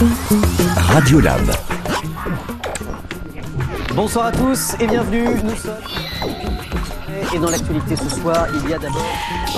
[0.00, 1.42] Radiolab.
[3.94, 5.28] Bonsoir à tous et bienvenue.
[5.44, 5.74] Nous sommes.
[7.34, 9.04] Et dans l'actualité ce soir, il y a d'abord.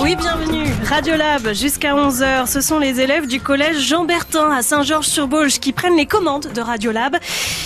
[0.03, 0.65] Oui, bienvenue.
[0.83, 2.47] Radiolab, jusqu'à 11h.
[2.47, 6.59] Ce sont les élèves du collège Jean Bertin à Saint-Georges-sur-Bauge qui prennent les commandes de
[6.59, 7.15] Radiolab.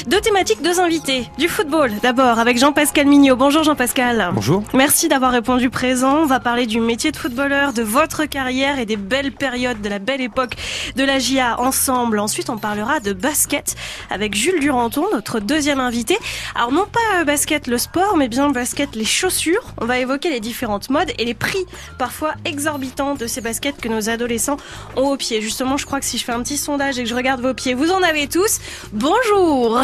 [0.06, 1.28] Deux thématiques, deux invités.
[1.40, 3.36] Du football, d'abord, avec Jean-Pascal Mignot.
[3.36, 4.30] Bonjour Jean-Pascal.
[4.34, 4.64] Bonjour.
[4.76, 6.20] Merci d'avoir répondu présent.
[6.20, 9.90] On va parler du métier de footballeur, de votre carrière et des belles périodes de
[9.90, 10.54] la belle époque
[10.96, 12.20] de la GIA ensemble.
[12.20, 13.76] Ensuite, on parlera de basket
[14.12, 16.16] avec Jules Duranton, notre deuxième invité.
[16.54, 19.74] Alors, non pas euh, basket le sport, mais bien basket les chaussures.
[19.82, 21.66] On va évoquer les différentes modes et les prix
[21.98, 24.58] parfois exorbitants de ces baskets que nos adolescents
[24.96, 25.42] ont aux pieds.
[25.42, 27.54] Justement, je crois que si je fais un petit sondage et que je regarde vos
[27.54, 28.60] pieds, vous en avez tous.
[28.94, 29.82] Bonjour.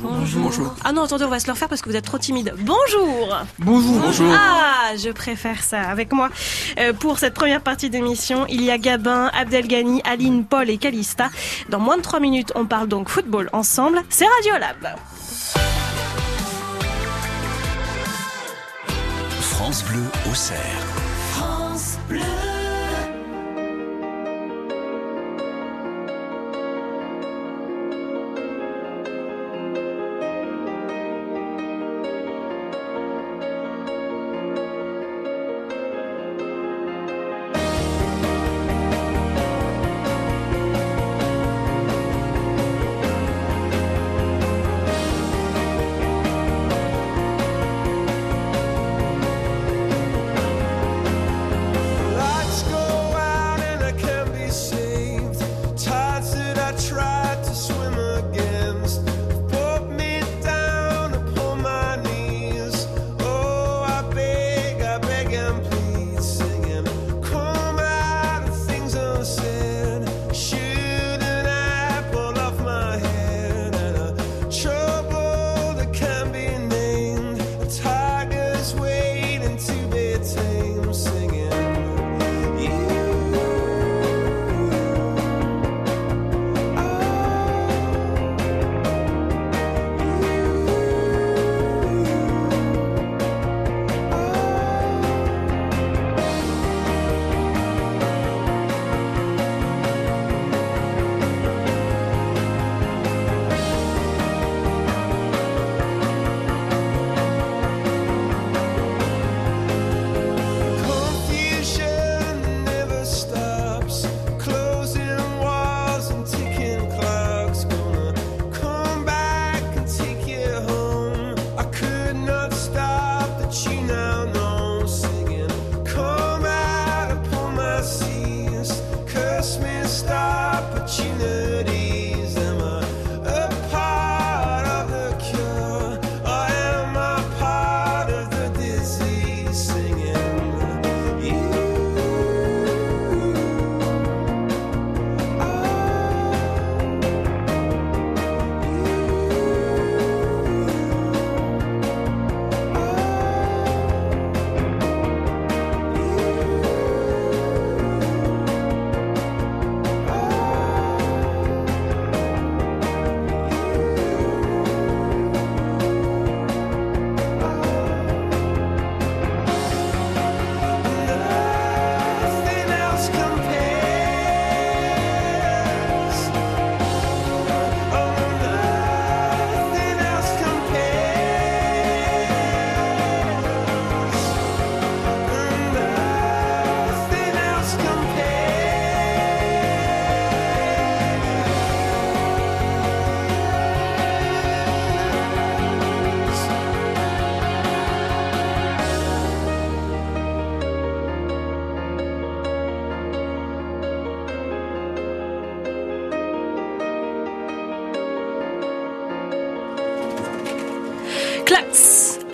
[0.00, 0.74] Bonjour.
[0.84, 2.54] Ah non, attendez, on va se le refaire parce que vous êtes trop timide.
[2.58, 3.36] Bonjour.
[3.58, 3.98] Bonjour.
[4.00, 4.32] Bonjour.
[4.32, 5.82] Ah, je préfère ça.
[5.82, 6.28] Avec moi,
[6.78, 11.30] euh, pour cette première partie d'émission, il y a Gabin, Abdelgani, Aline, Paul et Calista.
[11.68, 14.02] Dans moins de 3 minutes, on parle donc football ensemble.
[14.08, 14.96] C'est Radiolab.
[19.40, 21.07] France Bleu au cerf.
[22.08, 22.57] blood.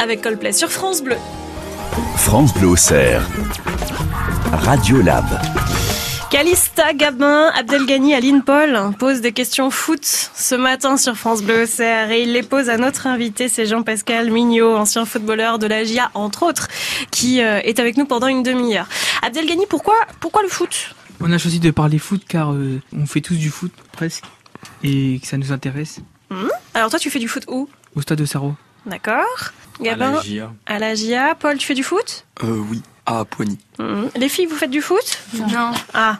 [0.04, 1.16] Avec Coldplay sur France Bleu.
[2.16, 3.26] France Bleu au cerf.
[4.52, 5.24] Radiolab.
[6.30, 12.10] Calista Gabin, Abdelgani, Aline Paul posent des questions foot ce matin sur France Bleu Auxerre
[12.10, 16.10] et il les pose à notre invité, c'est Jean-Pascal Mignot, ancien footballeur de la GIA
[16.12, 16.68] entre autres,
[17.10, 18.88] qui euh, est avec nous pendant une demi-heure.
[19.22, 20.94] Abdelgani, pourquoi, pourquoi le foot?
[21.20, 24.24] On a choisi de parler foot car euh, on fait tous du foot presque
[24.82, 26.00] et que ça nous intéresse.
[26.74, 27.70] Alors toi tu fais du foot où?
[27.96, 28.54] Au stade de Sarro.
[28.86, 29.24] D'accord.
[29.80, 30.52] Gabin, GIA.
[30.66, 31.34] à la GIA.
[31.34, 32.26] Paul, tu fais du foot?
[32.44, 33.58] Euh, oui, à Poigny.
[33.78, 34.10] Mhm.
[34.16, 35.18] Les filles, vous faites du foot?
[35.34, 35.72] Non.
[35.94, 36.18] Ah,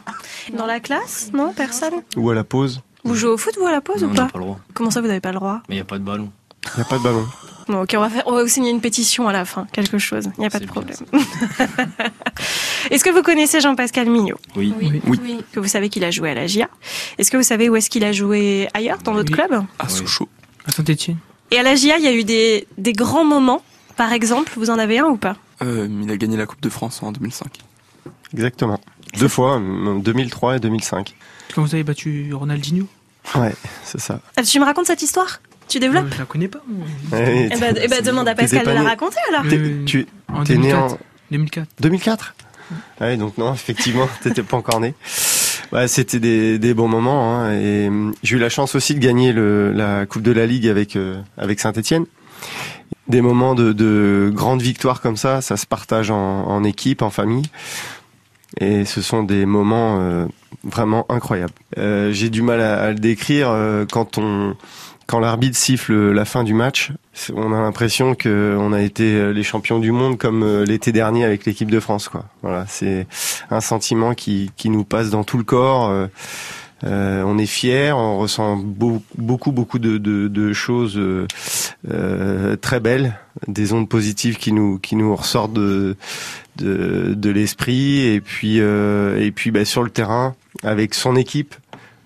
[0.53, 1.93] dans la classe Non, personne?
[2.17, 2.81] Ou à la pause.
[3.03, 4.31] Vous jouez au foot, vous, à la pause Non, ou on n'a pas?
[4.31, 4.59] pas le droit.
[4.73, 5.61] Comment ça, vous n'avez pas le droit?
[5.69, 6.31] Mais il n'y a pas de ballon.
[6.65, 7.25] Il n'y a pas de ballon.
[7.67, 9.97] Bon, ok, on va, faire, on va vous signer une pétition à la fin, quelque
[9.97, 10.29] chose.
[10.37, 10.97] Il n'y a pas de problème.
[12.91, 14.37] Est-ce que vous connaissez Jean-Pascal Mignot?
[14.55, 14.73] Oui.
[14.79, 15.43] Oui.
[15.51, 16.69] Que vous savez qu'il a joué à la GIA
[17.17, 19.39] Est-ce que vous savez où est-ce qu'il a joué ailleurs, dans d'autres Oui.
[19.47, 19.63] clubs?
[19.79, 19.89] À.
[19.89, 20.29] Sochaux.
[20.67, 21.17] À Saint-Etienne.
[21.51, 23.61] Et à la GIA, il y a eu des, des grands moments,
[23.97, 24.51] par exemple.
[24.57, 25.35] Vous en avez un ou pas?
[25.61, 27.59] Euh, il a gagné la Coupe de France en 2005.
[28.33, 28.79] Exactement.
[29.19, 31.15] Deux fois, en 2003 et 2005.
[31.53, 32.87] Quand vous avez battu Ronaldinho?
[33.35, 33.53] Ouais,
[33.83, 34.19] c'est ça.
[34.35, 35.41] Ah, Tu me racontes cette histoire?
[35.67, 36.05] Tu développes?
[36.05, 36.61] Euh, Je la connais pas.
[36.67, 36.85] moi.
[37.11, 39.43] Ouais, Eh ben, demande à Pascal de la raconter alors.
[39.51, 40.97] Euh, tu En es né en 2004.
[41.31, 41.67] 2004.
[41.79, 42.35] 2004
[42.99, 44.93] Ouais, donc non, effectivement, t'étais pas encore né.
[45.71, 47.35] Ouais, c'était des, des bons moments.
[47.35, 50.45] Hein, et hum, j'ai eu la chance aussi de gagner le, la Coupe de la
[50.45, 52.05] Ligue avec euh, avec Saint-Étienne.
[53.07, 57.09] Des moments de, de grandes victoires comme ça, ça se partage en, en équipe, en
[57.09, 57.45] famille.
[58.59, 60.25] Et ce sont des moments euh,
[60.63, 61.53] vraiment incroyables.
[61.77, 64.55] Euh, j'ai du mal à, à le décrire euh, quand on
[65.07, 66.91] quand l'arbitre siffle la fin du match,
[67.33, 70.91] on a l'impression que on a été euh, les champions du monde comme euh, l'été
[70.91, 72.09] dernier avec l'équipe de France.
[72.09, 72.25] Quoi.
[72.41, 73.07] Voilà, c'est
[73.51, 75.89] un sentiment qui, qui nous passe dans tout le corps.
[75.89, 76.07] euh,
[76.83, 82.79] euh, on est fier, on ressent beau- beaucoup beaucoup de, de, de choses euh, très
[82.81, 83.17] belles,
[83.47, 85.95] des ondes positives qui nous qui nous ressortent de
[86.57, 91.55] de, de l'esprit et puis euh, et puis bah, sur le terrain avec son équipe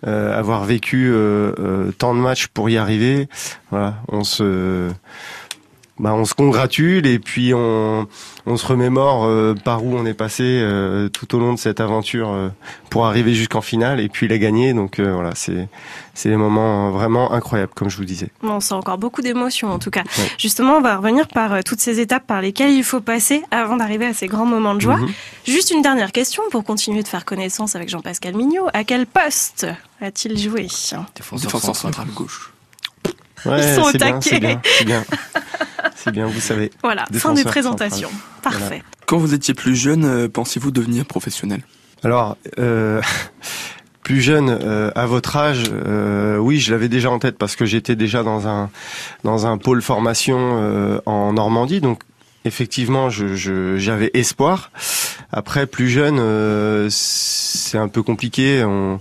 [0.08, 3.28] avoir vécu euh, euh, tant de matchs pour y arriver,
[3.70, 4.90] voilà, on se,
[6.00, 8.08] bah, on se congratule et puis on,
[8.46, 11.80] on se remémore euh, par où on est passé euh, tout au long de cette
[11.82, 12.50] aventure euh,
[12.90, 14.74] pour arriver jusqu'en finale et puis la gagner.
[14.74, 15.68] Donc euh, voilà, c'est,
[16.14, 18.30] c'est des moments vraiment incroyables, comme je vous disais.
[18.42, 20.04] Bon, on sent encore beaucoup d'émotions en tout cas.
[20.18, 20.32] Ouais.
[20.38, 23.76] Justement, on va revenir par euh, toutes ces étapes par lesquelles il faut passer avant
[23.76, 24.98] d'arriver à ces grands moments de joie.
[24.98, 25.10] Mhm.
[25.46, 28.68] Juste une dernière question pour continuer de faire connaissance avec Jean-Pascal Mignot.
[28.74, 29.68] À quel poste
[30.02, 30.68] a-t-il joué?
[31.16, 32.08] Défenseur, central.
[32.16, 32.54] gauche.
[33.46, 34.60] Ouais, Ils sont au c'est bien, taquet.
[36.04, 36.26] c'est bien.
[36.28, 36.72] Vous savez.
[36.84, 38.10] Voilà, fin des présentations.
[38.44, 38.84] Parfait.
[39.06, 41.62] Quand vous étiez plus jeune, euh, pensiez-vous devenir professionnel?
[42.04, 43.02] Alors, euh,
[44.04, 47.66] plus jeune, euh, à votre âge, euh, oui, je l'avais déjà en tête parce que
[47.66, 48.70] j'étais déjà dans un
[49.24, 52.02] dans un pôle formation euh, en Normandie, donc
[52.46, 54.72] effectivement, je je- j'avais espoir.
[55.32, 58.64] Après, plus jeune, euh, c'est un peu compliqué.
[58.64, 59.00] On,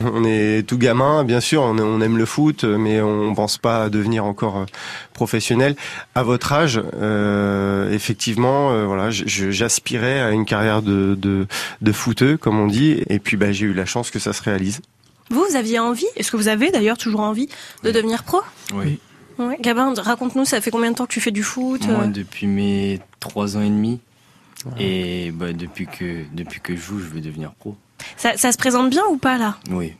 [0.00, 3.84] on est tout gamin, bien sûr, on, on aime le foot, mais on pense pas
[3.84, 4.66] à devenir encore euh,
[5.12, 5.76] professionnel.
[6.14, 11.46] À votre âge, euh, effectivement, euh, voilà, j'aspirais à une carrière de, de
[11.80, 14.42] de footeux, comme on dit, et puis bah, j'ai eu la chance que ça se
[14.42, 14.80] réalise.
[15.30, 17.48] Vous, vous aviez envie, est-ce que vous avez d'ailleurs toujours envie
[17.82, 18.40] de devenir pro?
[18.74, 18.98] Oui.
[19.38, 19.56] Ouais.
[19.60, 23.00] Gabin, raconte-nous, ça fait combien de temps que tu fais du foot Moi, depuis mes
[23.20, 24.00] 3 ans et demi.
[24.78, 27.76] Et bah, depuis, que, depuis que je joue, je veux devenir pro.
[28.16, 29.94] Ça, ça se présente bien ou pas là Oui.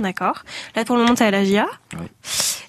[0.00, 0.44] D'accord.
[0.76, 1.66] Là, pour le moment, tu es à la GIA.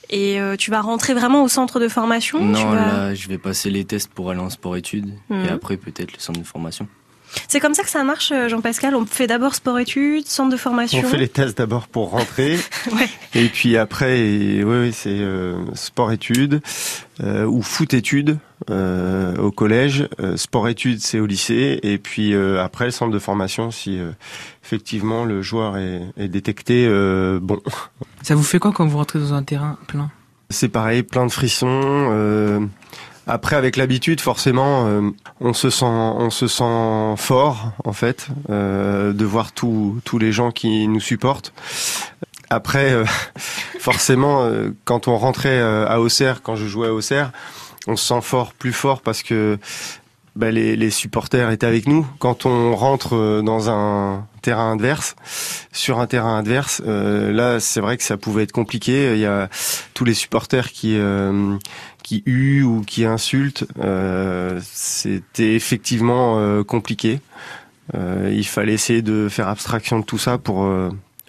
[0.09, 3.37] Et euh, tu vas rentrer vraiment au centre de formation Non, vas- là, je vais
[3.37, 5.13] passer les tests pour aller en sport-études.
[5.29, 5.45] Mhm.
[5.45, 6.87] Et après, peut-être le centre de formation.
[7.47, 8.95] C'est comme ça que ça marche, euh, Jean-Pascal?
[8.95, 11.01] On fait d'abord sport-études, centre de formation.
[11.05, 12.57] On fait les tests d'abord pour rentrer,
[12.91, 13.07] Ouais.
[13.35, 16.61] et puis après, et, oui, oui, c'est euh, sport-études
[17.21, 18.37] euh, ou foot-études
[18.69, 20.07] euh, au collège.
[20.19, 24.11] Euh, sport-études, c'est au lycée, et puis euh, après le centre de formation, si euh,
[24.63, 27.61] effectivement le joueur est, est détecté, euh, bon,
[28.23, 30.09] Ça vous fait quoi quand vous rentrez dans un terrain plein?
[30.49, 31.67] C'est pareil, plein de frissons.
[33.29, 39.13] Après, avec l'habitude, forcément, euh, on se sent, on se sent fort, en fait, euh,
[39.13, 41.53] de voir tous tous les gens qui nous supportent.
[42.49, 43.05] Après, euh,
[43.79, 47.31] forcément, euh, quand on rentrait euh, à Auxerre, quand je jouais à Auxerre,
[47.87, 49.59] on se sent fort, plus fort, parce que
[50.35, 52.07] bah, les, les supporters étaient avec nous.
[52.17, 55.15] Quand on rentre euh, dans un terrain adverse,
[55.71, 59.13] sur un terrain adverse, euh, là, c'est vrai que ça pouvait être compliqué.
[59.13, 59.49] Il y a
[59.93, 61.57] tous les supporters qui euh,
[62.09, 63.65] qui huent ou qui insultent.
[63.79, 67.19] Euh, C'était effectivement euh, compliqué.
[67.93, 70.67] Euh, il fallait essayer de faire abstraction de tout ça pour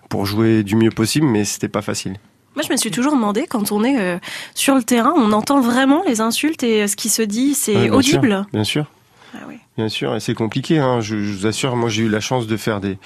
[0.08, 2.16] pour jouer du mieux possible, mais c'était pas facile.
[2.56, 4.18] Moi, je me suis toujours demandé, quand on est
[4.54, 7.82] sur le terrain, on entend vraiment les insultes et ce qui se dit, c'est Ouais,
[7.84, 8.46] bien audible.
[8.52, 8.86] Bien sûr.
[9.34, 9.56] Ah oui.
[9.76, 10.78] Bien sûr, et c'est compliqué.
[10.78, 11.00] Hein.
[11.00, 12.98] Je, je vous assure, moi j'ai eu la chance de faire des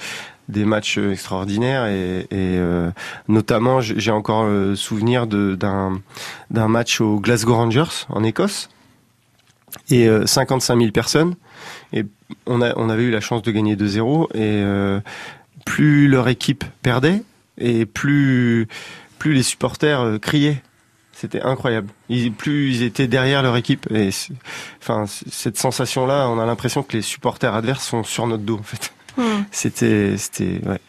[0.49, 2.91] des matchs euh, extraordinaires et, et, euh,
[3.27, 6.01] notamment j'ai encore euh, souvenir d'un
[6.51, 8.69] d'un match au Glasgow Rangers en Écosse
[9.89, 11.35] et euh, 55 000 personnes
[11.93, 12.05] et
[12.45, 14.99] on a on avait eu la chance de gagner 2-0 et euh,
[15.65, 17.23] plus leur équipe perdait
[17.57, 18.67] et plus
[19.19, 20.61] plus les supporters euh, criaient.
[21.11, 21.87] C'était incroyable.
[22.37, 24.09] Plus ils étaient derrière leur équipe et
[24.81, 28.57] enfin cette sensation là, on a l'impression que les supporters adverses sont sur notre dos
[28.57, 28.94] en fait.
[29.17, 29.43] Hmm.
[29.51, 30.79] C'était c'était ouais,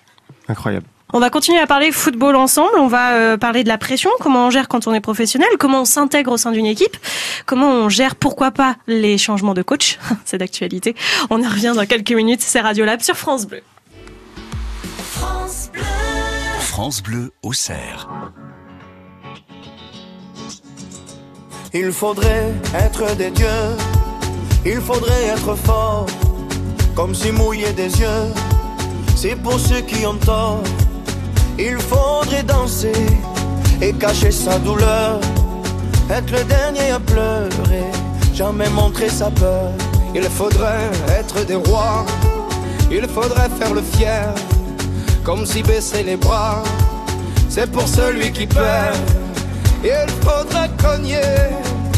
[0.49, 0.87] incroyable.
[1.13, 2.77] On va continuer à parler football ensemble.
[2.79, 5.83] On va euh, parler de la pression, comment on gère quand on est professionnel, comment
[5.83, 6.97] on s'intègre au sein d'une équipe,
[7.47, 9.99] comment on gère, pourquoi pas, les changements de coach.
[10.25, 10.97] C'est d'actualité.
[11.31, 12.41] On y revient dans quelques minutes.
[12.41, 13.63] C'est Radiolab sur France Bleu.
[16.61, 18.09] France Bleu au cerf.
[21.73, 23.47] Il faudrait être des dieux,
[24.65, 26.07] il faudrait être fort,
[26.97, 28.33] comme si mouiller des yeux,
[29.15, 30.63] c'est pour ceux qui ont tort.
[31.59, 33.07] Il faudrait danser
[33.83, 35.21] et cacher sa douleur,
[36.11, 37.91] être le dernier à pleurer,
[38.35, 39.71] jamais montrer sa peur.
[40.15, 42.07] Il faudrait être des rois,
[42.91, 44.35] il faudrait faire le fier,
[45.23, 46.63] comme si baisser les bras,
[47.51, 48.97] c'est pour celui qui perd.
[49.85, 51.21] Il faudrait cogner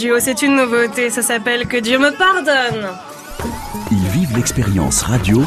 [0.00, 0.18] duo.
[0.18, 1.10] C'est une nouveauté.
[1.10, 2.88] Ça s'appelle Que Dieu me pardonne.
[3.90, 5.42] Ils vivent l'expérience radio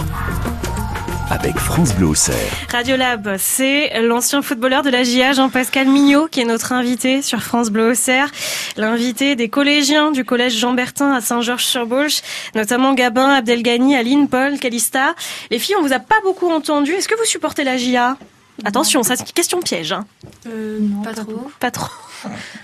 [1.30, 2.38] avec France Bleu au cerf.
[2.72, 7.72] Radiolab, c'est l'ancien footballeur de la GIA, Jean-Pascal Mignot, qui est notre invité sur France
[7.72, 8.30] Bleu Auxerre.
[8.78, 12.22] L'invité des collégiens du collège Jean-Bertin à Saint-Georges-sur-Bauche,
[12.54, 15.16] notamment Gabin, Abdelgani, Aline, Paul, Calista.
[15.50, 16.92] Les filles, on vous a pas beaucoup entendu.
[16.92, 18.18] Est-ce que vous supportez la GIA
[18.66, 19.94] Attention, ça c'est une question piège.
[19.94, 20.06] Hein.
[20.48, 21.52] Euh, non, pas, trop.
[21.60, 21.92] Pas trop.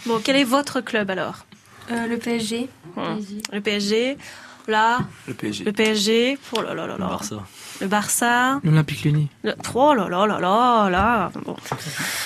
[0.06, 1.46] Bon, quel est votre club alors?
[1.92, 2.70] Euh, le PSG.
[2.98, 3.20] Hum.
[3.52, 4.18] Le PSG,
[4.68, 5.64] là, Le PSG.
[5.64, 7.08] le PSG, oh là là là là.
[7.08, 7.36] Barça.
[7.82, 9.28] Le Barça, L'Olympique Lyonnais.
[9.44, 9.54] le...
[9.74, 11.32] oh là là là là là.
[11.46, 11.56] Bon.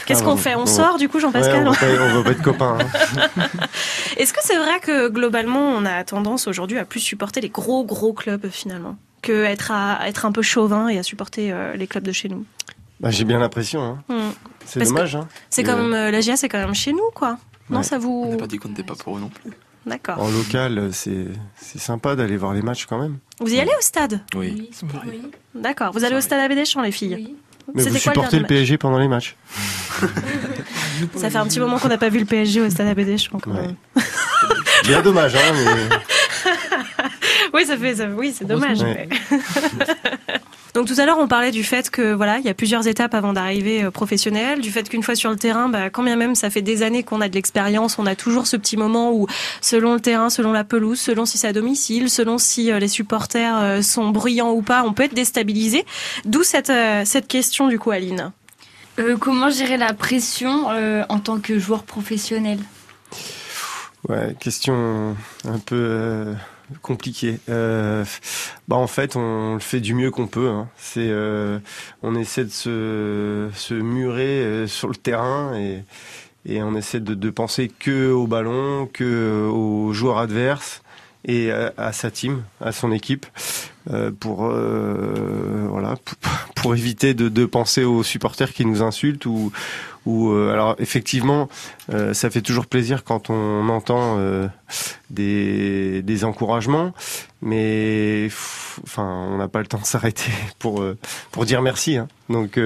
[0.06, 0.56] Qu'est-ce Ah, qu'on fait?
[0.56, 0.66] On bon.
[0.66, 2.78] sort du coup, Ouais, Jean-Pascal on, pas, on va pas être copains.
[2.80, 3.40] hein.
[4.18, 7.84] Est-ce que c'est vrai que globalement, on a tendance aujourd'hui à plus supporter les gros
[7.86, 11.88] gros clubs finalement que être à être un peu chauvin et à supporter euh, les
[11.88, 12.46] clubs de chez nous?
[13.00, 13.82] Bah, J'ai bien l'impression.
[13.82, 14.04] Hein.
[14.10, 14.32] Hmm.
[14.66, 15.16] C'est dommage.
[15.16, 15.28] Hein.
[15.50, 17.38] C'est même euh, la GIA, c'est quand même chez nous, quoi.
[17.74, 17.84] Non, Ouais.
[17.86, 19.52] ça On vous n'a pas dit qu'on n'était pas pour eux non plus.
[19.86, 20.20] D'accord.
[20.22, 21.26] En local, c'est
[21.58, 23.18] c'est sympa d'aller voir les matchs quand même.
[23.42, 24.22] Vous y allez au stade?
[24.36, 24.70] Oui.
[24.72, 25.20] C'est pareil.
[25.24, 25.32] Oui.
[25.56, 25.92] D'accord.
[25.92, 27.16] Vous allez au stade Abbé Deschamps, les filles.
[27.16, 27.36] oui.
[27.74, 29.36] Mais vous supportez le PSG pendant les matchs
[31.16, 33.40] Ça fait un petit moment qu'on n'a pas vu le PSG au stade Abbé Deschamps.
[33.42, 33.62] Quand Ouais.
[33.62, 33.76] même.
[34.86, 36.52] Bien dommage, hein, mais
[37.54, 38.82] Oui, ça fait, ça- oui, c'est dommage.
[38.82, 39.08] Ouais.
[39.10, 39.38] mais-
[40.74, 43.14] Donc tout à l'heure, on parlait du fait que voilà, il y a plusieurs étapes
[43.14, 46.34] avant d'arriver euh, professionnel, du fait qu'une fois sur le terrain, bah, quand bien même
[46.34, 49.28] ça fait des années qu'on a de l'expérience, on a toujours ce petit moment où,
[49.62, 52.88] selon le terrain, selon la pelouse, selon si c'est à domicile, selon si euh, les
[52.88, 55.86] supporters euh, sont bruyants ou pas, on peut être déstabilisé.
[56.26, 58.32] D'où cette euh, cette question du coup, Aline.
[59.00, 62.60] Euh, comment gérer la pression euh, en tant que joueur professionnel?
[64.08, 65.16] Ouais, question
[65.48, 66.34] un peu euh,
[66.82, 67.40] compliquée.
[67.50, 68.06] Euh,
[68.68, 70.50] bah en fait, on le fait du mieux qu'on peut.
[70.50, 70.68] Hein.
[70.78, 71.60] C'est, euh,
[72.02, 75.84] on essaie de se, se murer euh, sur le terrain et,
[76.46, 80.82] et on essaie de, de penser que au ballon, que aux joueurs adverses
[81.26, 83.26] et à, sa team, à son équipe,
[83.90, 85.96] euh, pour voilà,
[86.56, 89.54] pour éviter de, de penser aux supporters qui nous insultent ou
[90.08, 91.50] euh, alors effectivement,
[91.92, 94.48] euh, ça fait toujours plaisir quand on entend euh,
[95.10, 96.94] des encouragements,
[97.42, 98.28] mais
[98.84, 100.84] enfin on n'a pas le temps de s'arrêter pour
[101.32, 101.98] pour dire merci.
[101.98, 102.08] hein.
[102.30, 102.60] Donc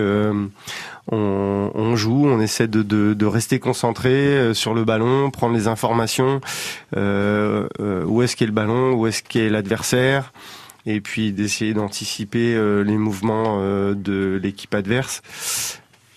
[1.10, 6.42] on, joue, on essaie de, de, rester concentré sur le ballon, prendre les informations,
[6.96, 10.32] où est-ce qu'est le ballon, où est-ce qu'est l'adversaire,
[10.86, 15.22] et puis d'essayer d'anticiper les mouvements de l'équipe adverse.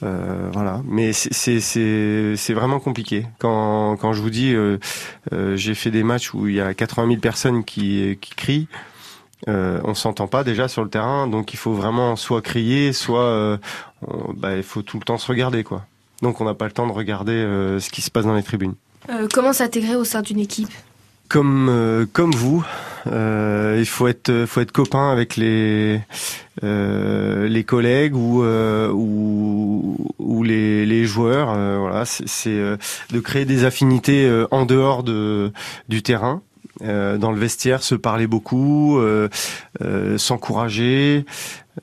[0.03, 3.27] Euh, voilà, mais c'est- c'est vraiment compliqué.
[3.39, 4.79] Quand quand je vous dis, euh,
[5.33, 8.69] euh, j'ai fait des matchs où il y a 80 000 personnes qui qui crient.
[9.49, 13.23] Euh, on s'entend pas déjà sur le terrain, donc il faut vraiment soit crier, soit
[13.25, 13.57] euh,
[14.07, 15.85] on- bah, il faut tout le temps se regarder quoi.
[16.23, 18.43] Donc on n'a pas le temps de regarder euh, ce qui se passe dans les
[18.43, 18.75] tribunes.
[19.09, 20.69] Euh, comment s'intégrer au sein d'une équipe?
[21.29, 22.63] Comme euh, comme vous,
[23.07, 26.01] euh, il faut être faut être copain avec les
[26.63, 31.51] euh, les collègues ou euh, ou, les, les joueurs.
[31.51, 32.77] euh, voilà, c'est euh,
[33.13, 35.53] de créer des affinités euh, en dehors de
[35.89, 36.43] du terrain.
[36.83, 39.29] Euh, dans le vestiaire, se parler beaucoup, euh,
[39.83, 41.27] euh, s'encourager,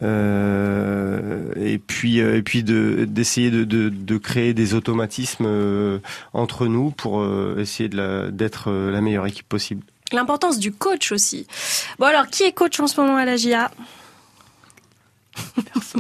[0.02, 6.00] euh, et puis euh, et puis de d'essayer de, de, créer des automatismes euh,
[6.34, 9.84] entre nous pour euh, essayer de d'être euh, la meilleure équipe possible.
[10.14, 11.48] L'importance du coach aussi.
[12.00, 13.72] Bon alors, qui est coach en ce moment à la GIA
[15.82, 15.98] si.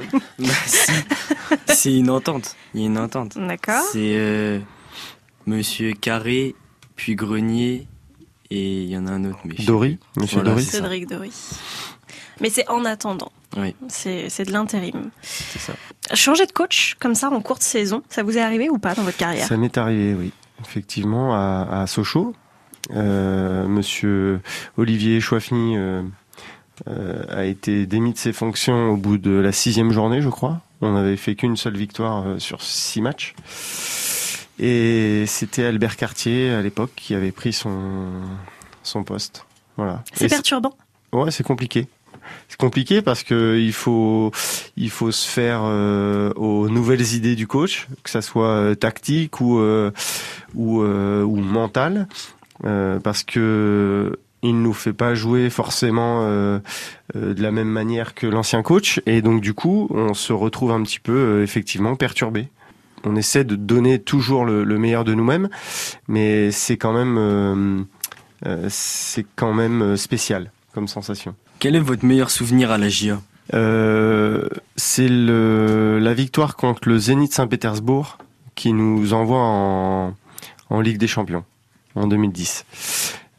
[1.67, 2.55] C'est une entente.
[2.73, 3.37] Il y a une entente.
[3.37, 3.83] D'accord.
[3.91, 4.59] C'est euh,
[5.45, 6.55] Monsieur Carré,
[6.95, 7.87] puis Grenier,
[8.49, 9.39] et il y en a un autre.
[9.45, 9.99] Mais Dory.
[10.15, 10.63] Monsieur Voilà, Dory.
[10.63, 11.31] Cédric Dory.
[12.39, 13.31] Mais c'est en attendant.
[13.55, 15.09] Oui, C'est c'est de l'intérim.
[15.21, 15.73] c'est ça.
[16.13, 19.03] Changer de coach comme ça en courte saison, ça vous est arrivé ou pas dans
[19.03, 19.47] votre carrière?
[19.47, 22.33] Ça m'est arrivé, oui, effectivement, à, à Sochaux.
[22.91, 24.39] Euh, Monsieur
[24.77, 26.03] Olivier Chouafny euh,
[26.87, 30.61] euh, a été démis de ses fonctions au bout de la sixième journée, je crois.
[30.81, 33.33] On n'avait fait qu'une seule victoire sur six matchs.
[34.59, 38.11] Et c'était Albert Cartier, à l'époque, qui avait pris son,
[38.83, 39.45] son poste.
[39.75, 40.03] Voilà.
[40.13, 40.75] C'est perturbant.
[41.13, 41.87] Ouais, c'est compliqué.
[42.49, 44.31] C'est compliqué parce que il faut
[44.75, 49.41] il faut se faire euh, aux nouvelles idées du coach, que ça soit euh, tactique
[49.41, 49.91] ou euh,
[50.55, 52.07] ou ou mental,
[52.65, 56.59] euh, parce que il nous fait pas jouer forcément euh,
[57.15, 60.71] euh, de la même manière que l'ancien coach et donc du coup on se retrouve
[60.71, 62.49] un petit peu euh, effectivement perturbé.
[63.03, 65.49] On essaie de donner toujours le, le meilleur de nous-mêmes,
[66.07, 67.81] mais c'est quand même euh,
[68.45, 71.35] euh, c'est quand même spécial comme sensation.
[71.59, 73.19] Quel est votre meilleur souvenir à la GIA
[73.53, 78.17] Euh, c'est le, la victoire contre le Zénith Saint-Pétersbourg
[78.55, 80.13] qui nous envoie en,
[80.69, 81.43] en Ligue des Champions
[81.97, 82.65] en 2010.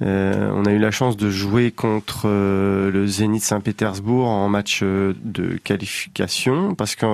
[0.01, 4.81] Euh, on a eu la chance de jouer contre euh, le Zénith Saint-Pétersbourg en match
[4.83, 7.07] euh, de qualification parce que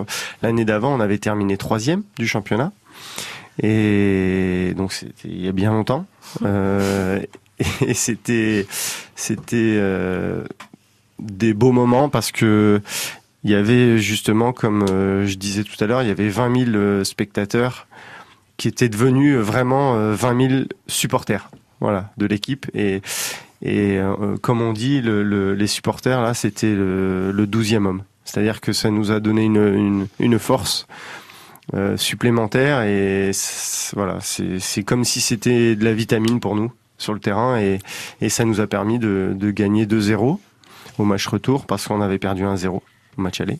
[0.42, 2.72] l'année d'avant on avait terminé troisième du championnat
[3.62, 6.04] et donc c'était il y a bien longtemps
[6.44, 8.66] et c'était
[9.14, 9.80] c'était
[11.20, 12.82] des beaux moments parce que
[13.44, 16.76] il y avait justement, comme je disais tout à l'heure, il y avait 20 000
[16.76, 17.86] euh, spectateurs
[18.56, 22.66] qui étaient devenus vraiment euh, 20 000 supporters, voilà, de l'équipe.
[22.74, 23.02] Et,
[23.62, 28.02] et euh, comme on dit, le, le- les supporters là, c'était le, le 12e homme.
[28.24, 30.86] C'est-à-dire que ça nous a donné une, une, une force
[31.74, 33.30] euh, supplémentaire et
[33.94, 37.78] voilà, c'est c'est comme si c'était de la vitamine pour nous sur le terrain et,
[38.20, 40.38] et ça nous a permis de, de gagner 2-0
[40.98, 42.82] au match retour parce qu'on avait perdu 1-0 au
[43.16, 43.58] match aller.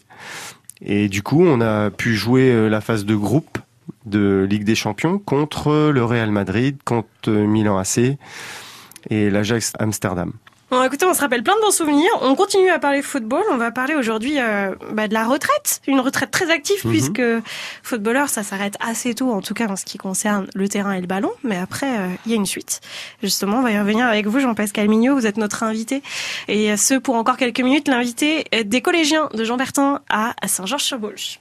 [0.83, 3.59] Et du coup, on a pu jouer euh, la phase de groupe
[4.07, 8.17] de Ligue des Champions contre le Real Madrid, contre Milan AC
[9.11, 10.33] et l'Ajax Amsterdam.
[10.71, 12.11] Bon, écoutez, on se rappelle plein de bons souvenirs.
[12.23, 13.43] On continue à parler football.
[13.53, 15.81] On va parler aujourd'hui euh, bah, de la retraite.
[15.87, 16.91] Une retraite très active Mhm.
[16.91, 17.23] puisque
[17.85, 21.01] footballeur, ça s'arrête assez tôt, en tout cas en ce qui concerne le terrain et
[21.01, 21.31] le ballon.
[21.45, 22.81] Mais après, euh, il y a une suite.
[23.23, 25.15] Justement, on va y revenir avec vous, Jean-Pascal Mignot.
[25.15, 26.03] Vous êtes notre invité.
[26.49, 31.41] Et ce, pour encore quelques minutes, l'invité des collégiens de Jean Bertin à Saint-Georges-sur-Bolche.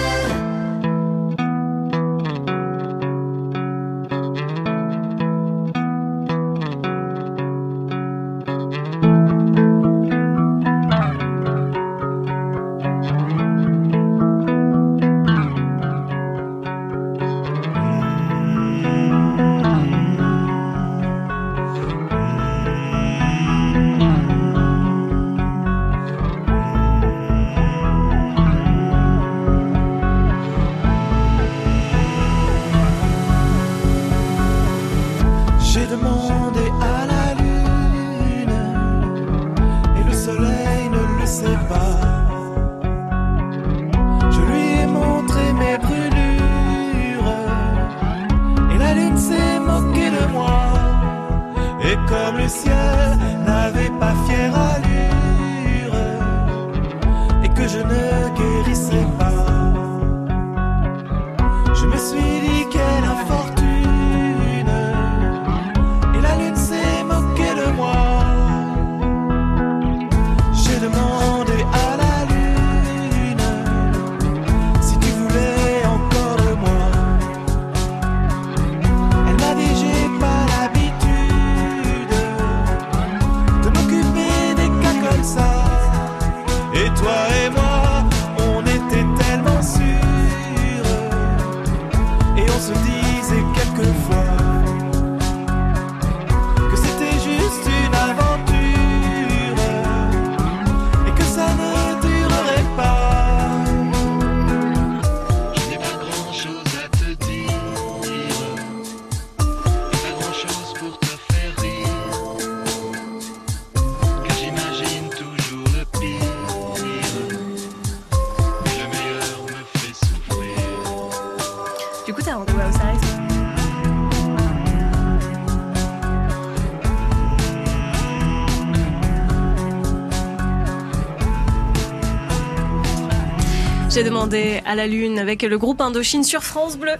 [134.21, 136.93] À la Lune avec le groupe Indochine sur France Bleu.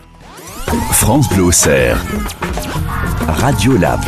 [0.91, 2.03] France Bleu Auxerre.
[3.27, 4.01] Radio Lab.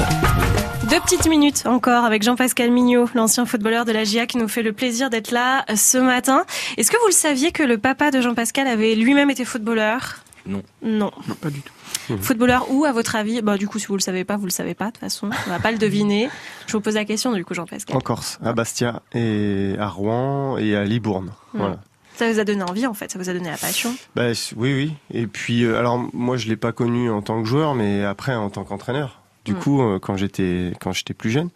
[0.89, 4.63] Deux petites minutes encore avec Jean-Pascal Mignot, l'ancien footballeur de la GIA qui nous fait
[4.63, 6.45] le plaisir d'être là ce matin.
[6.77, 10.15] Est-ce que vous le saviez que le papa de Jean-Pascal avait lui-même été footballeur?
[10.47, 10.63] Non.
[10.81, 11.11] Non.
[11.27, 12.17] Non, pas du tout.
[12.19, 13.43] Footballeur où, à votre avis?
[13.43, 15.29] Bah, du coup, si vous le savez pas, vous le savez pas, de toute façon.
[15.45, 16.29] On va pas le deviner.
[16.65, 17.95] Je vous pose la question, du coup, Jean-Pascal.
[17.95, 21.31] En Corse, à Bastia et à Rouen et à Libourne.
[21.53, 21.59] Hmm.
[21.59, 21.77] Voilà.
[22.15, 23.11] Ça vous a donné envie, en fait.
[23.11, 23.95] Ça vous a donné la passion.
[24.15, 24.93] Bah, oui, oui.
[25.13, 28.35] Et puis, euh, alors moi, je l'ai pas connu en tant que joueur, mais après
[28.35, 29.19] en tant qu'entraîneur.
[29.45, 29.59] Du Mm.
[29.59, 31.49] coup, euh, quand j'étais quand j'étais plus jeune,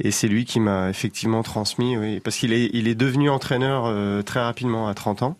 [0.00, 3.84] et c'est lui qui m'a effectivement transmis, oui, parce qu'il est il est devenu entraîneur
[3.86, 5.38] euh, très rapidement à 30 ans,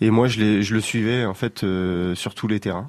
[0.00, 2.86] et moi je je le suivais en fait euh, sur tous les terrains,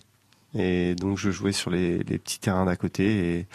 [0.53, 3.47] et donc je jouais sur les, les petits terrains d'à côté, et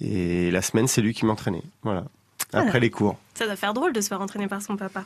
[0.00, 2.04] et la semaine c'est lui qui m'entraînait, voilà.
[2.52, 2.78] Après Voilà.
[2.78, 3.18] les cours.
[3.34, 5.02] Ça doit faire drôle de se faire entraîner par son papa.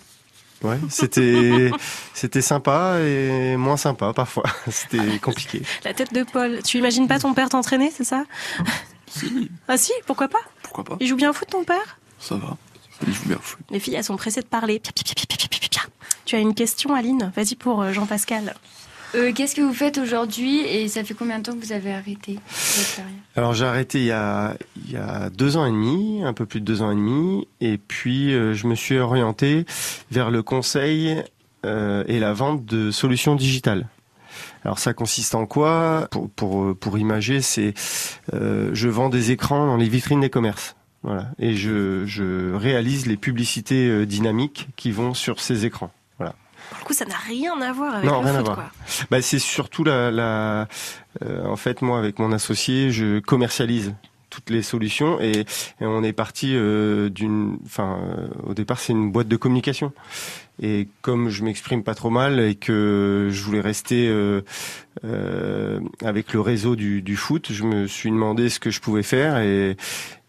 [0.63, 1.71] Ouais, c'était
[2.15, 4.45] c'était sympa et moins sympa parfois.
[4.71, 5.63] C'était compliqué.
[5.85, 6.61] La tête de Paul.
[6.63, 8.25] Tu imagines pas ton père t'entraîner, c'est ça?
[9.15, 10.39] Si, Ah si, pourquoi pas?
[10.63, 10.97] Pourquoi pas?
[10.99, 11.99] Il joue bien au foot, ton père?
[12.19, 12.57] Ça va.
[13.07, 13.61] Il joue bien au foot.
[13.69, 14.79] Les filles, elles sont pressées de parler.
[14.79, 15.83] Pia, pia, pia, pia, pia, pia, pia.
[16.25, 17.31] Tu as une question, Aline?
[17.37, 18.55] Vas-y pour euh, Jean-Pascal.
[19.15, 21.93] Euh, Qu'est-ce que vous faites aujourd'hui et ça fait combien de temps que vous avez
[21.93, 25.71] arrêté votre carrière Alors j'ai arrêté il y a il y a deux ans et
[25.71, 28.99] demi, un peu plus de deux ans et demi, et puis euh, je me suis
[28.99, 29.67] orienté
[30.11, 31.23] vers le conseil
[31.67, 33.87] euh, et la vente de solutions digitales.
[34.65, 36.09] Alors ça consiste en quoi?
[36.11, 37.75] Pour pour pour imager, c'est
[38.33, 40.75] euh, je vends des écrans dans les vitrines des commerces.
[41.03, 45.91] Voilà, et je je réalise les publicités euh, dynamiques qui vont sur ces écrans.
[46.71, 48.57] Pour le coup, ça n'a rien à voir avec Non, le rien à foot, voir.
[48.57, 48.71] quoi.
[49.11, 50.69] Bah, c'est surtout la, la
[51.23, 53.95] euh, en fait moi avec mon associé, je commercialise
[54.31, 55.45] toutes les solutions et, et
[55.83, 59.93] on est parti euh, d'une, enfin euh, au départ c'est une boîte de communication
[60.63, 66.41] et comme je m'exprime pas trop mal et que je voulais rester euh, avec le
[66.41, 69.77] réseau du, du foot, je me suis demandé ce que je pouvais faire et,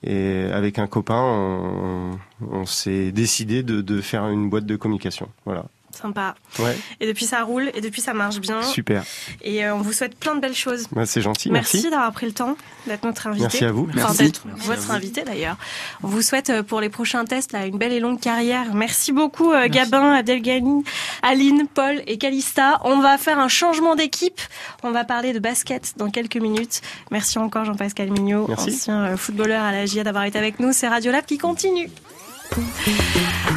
[0.04, 2.20] et avec un copain on,
[2.52, 5.30] on s'est décidé de, de faire une boîte de communication.
[5.46, 5.66] Voilà.
[5.96, 6.36] Sympa.
[6.60, 8.62] Ouais, Et depuis, ça roule et depuis, ça marche bien.
[8.64, 9.04] super.
[9.42, 10.88] Et euh, on vous souhaite plein de belles choses.
[10.92, 11.50] Bah, c'est gentil.
[11.52, 11.90] Merci, Merci.
[11.92, 13.44] d'avoir pris le temps d'être notre invité.
[13.44, 13.84] Merci à vous.
[13.90, 14.18] Enfin, Merci.
[14.24, 15.58] d'être Merci votre invité d'ailleurs.
[16.04, 18.74] On vous souhaite euh, pour les prochains tests là, une belle et longue carrière.
[18.74, 20.84] Merci beaucoup euh, Gabin, Abdelgani,
[21.22, 22.80] Aline, Paul et Calista.
[22.84, 24.42] On va faire un changement d'équipe.
[24.84, 26.82] On va parler de basket dans quelques minutes.
[27.12, 28.70] Merci encore Jean-Pascal Mignot, Merci.
[28.72, 30.74] ancien euh, footballeur à la GIA d'avoir été avec nous.
[30.74, 31.90] C'est Radiolab qui continue.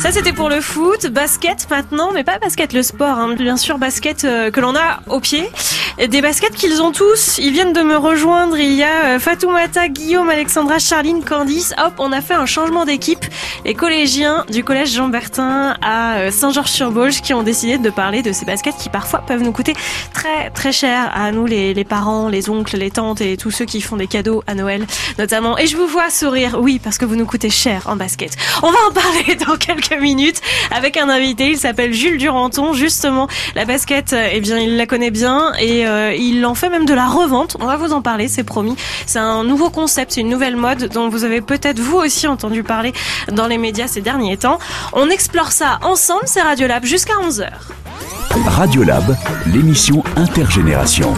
[0.00, 3.34] Ça c'était pour le foot, basket maintenant, mais pas basket le sport, hein.
[3.34, 5.48] bien sûr basket euh, que l'on a au pied.
[5.98, 9.88] Des baskets qu'ils ont tous, ils viennent de me rejoindre, il y a euh, Fatoumata,
[9.88, 11.74] Guillaume, Alexandra, Charline, Candice.
[11.82, 13.24] Hop, on a fait un changement d'équipe.
[13.64, 18.32] Les collégiens du collège Jean Bertin à euh, Saint-Georges-sur-Bauge qui ont décidé de parler de
[18.32, 19.72] ces baskets qui parfois peuvent nous coûter
[20.12, 23.80] très très cher à nous les, parents, les oncles, les tantes et tous ceux qui
[23.80, 24.86] font des cadeaux à Noël
[25.18, 25.56] notamment.
[25.56, 28.36] Et je vous vois sourire, oui, parce que vous nous coûtez cher en basket.
[28.88, 32.72] En parler dans quelques minutes avec un invité, il s'appelle Jules Duranton.
[32.72, 36.68] Justement, la basket, euh, eh bien, il la connaît bien et euh, il en fait
[36.68, 37.56] même de la revente.
[37.60, 38.76] On va vous en parler, c'est promis.
[39.06, 42.92] C'est un nouveau concept, une nouvelle mode dont vous avez peut-être vous aussi entendu parler
[43.32, 44.58] dans les médias ces derniers temps.
[44.92, 47.48] On explore ça ensemble, c'est Radiolab jusqu'à 11h.
[48.46, 51.14] Radiolab, l'émission Intergénération.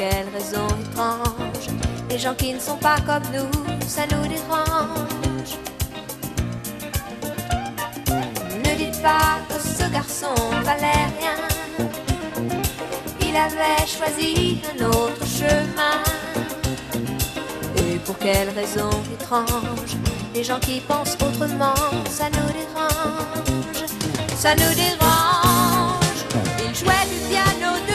[0.00, 1.66] Quelle raison étrange
[2.08, 3.50] Les gens qui ne sont pas comme nous,
[3.86, 5.52] ça nous dérange.
[8.64, 10.34] Ne dites pas que ce garçon
[10.64, 11.36] valait rien.
[13.26, 15.98] Il avait choisi un autre chemin.
[17.76, 19.92] Et pour quelle raison étrange
[20.34, 23.84] Les gens qui pensent autrement, ça nous dérange.
[24.34, 26.20] Ça nous dérange.
[26.64, 27.89] Il jouait du piano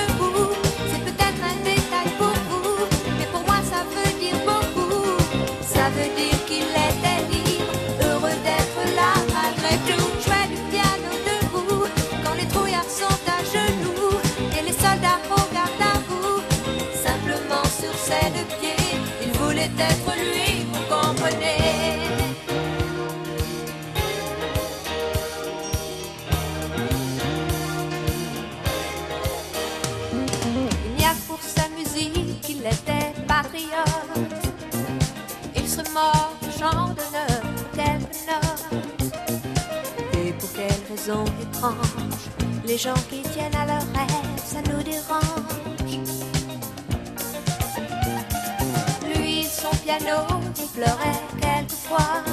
[35.56, 36.48] Il serait mort de
[37.56, 39.14] pour quelques notes.
[40.18, 42.24] Et pour quelle raison étrange
[42.66, 46.00] Les gens qui tiennent à leurs rêves, ça nous dérange.
[49.16, 50.22] Lui, son piano,
[50.58, 52.24] il pleurait quelquefois.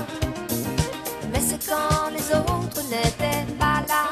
[1.33, 4.05] Mais c'est quand les autres n'étaient pas là.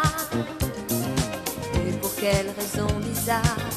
[1.74, 3.70] Et pour quelle raison bizarre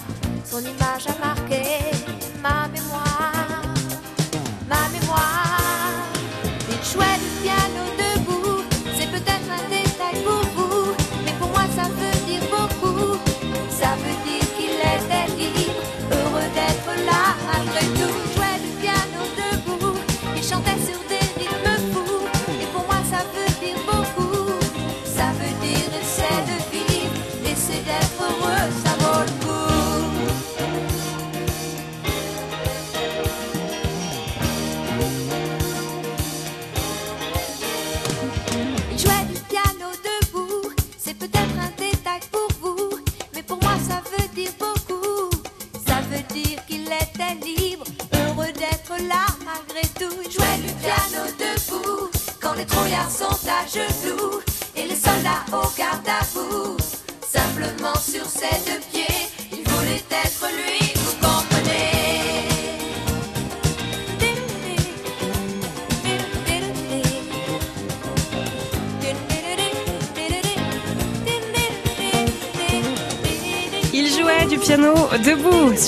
[0.45, 1.63] son image a marqué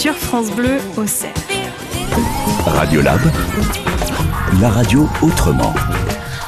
[0.05, 1.33] sur France Bleu au Cerf.
[2.67, 3.21] Radiolab,
[4.61, 5.73] la radio autrement.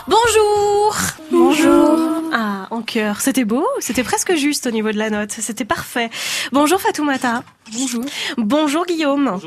[0.08, 0.96] Bonjour
[1.32, 1.98] Bonjour
[2.32, 3.20] Ah, en cœur.
[3.20, 5.32] C'était beau, c'était presque juste au niveau de la note.
[5.32, 6.12] C'était parfait.
[6.52, 7.42] Bonjour Fatoumata.
[7.74, 8.04] Bonjour.
[8.38, 9.40] Bonjour Guillaume.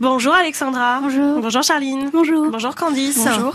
[0.00, 0.32] Bonjour.
[0.32, 1.00] Alexandra.
[1.02, 1.40] Bonjour.
[1.40, 2.08] Bonjour Charline.
[2.10, 2.50] Bonjour.
[2.50, 3.18] Bonjour Candice.
[3.22, 3.54] Bonjour.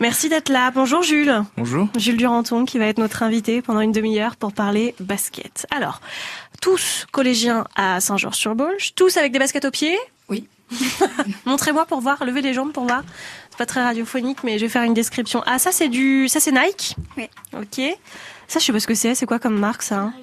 [0.00, 0.70] Merci d'être là.
[0.70, 1.42] Bonjour Jules.
[1.56, 1.88] Bonjour.
[1.96, 5.66] Jules Duranton qui va être notre invité pendant une demi-heure pour parler basket.
[5.74, 6.00] Alors,
[6.60, 10.46] tous collégiens à Saint-Georges-sur-Bolge, tous avec des baskets aux pieds Oui.
[11.46, 13.02] Montrez-moi pour voir, levez les jambes pour voir.
[13.50, 15.42] C'est pas très radiophonique, mais je vais faire une description.
[15.46, 16.96] Ah, ça c'est du, ça c'est Nike.
[17.16, 17.28] Oui.
[17.54, 17.80] Ok.
[18.48, 19.14] Ça, je sais pas ce que c'est.
[19.14, 20.14] C'est quoi comme marque ça hein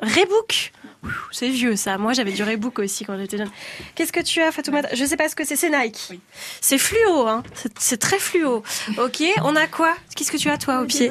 [0.00, 0.72] Reebok.
[1.02, 1.96] Ouh, C'est vieux ça.
[1.96, 3.50] Moi, j'avais du Reebok aussi quand j'étais jeune.
[3.94, 4.94] Qu'est-ce que tu as, Fatoumata?
[4.94, 5.56] Je sais pas ce que c'est.
[5.56, 6.20] C'est Nike.
[6.60, 7.42] C'est fluo, hein.
[7.54, 8.62] C'est- C'est très fluo.
[8.98, 9.22] Ok.
[9.44, 9.94] On a quoi?
[10.14, 11.10] Qu'est-ce que tu as toi au pied?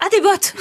[0.00, 0.54] Ah, des bottes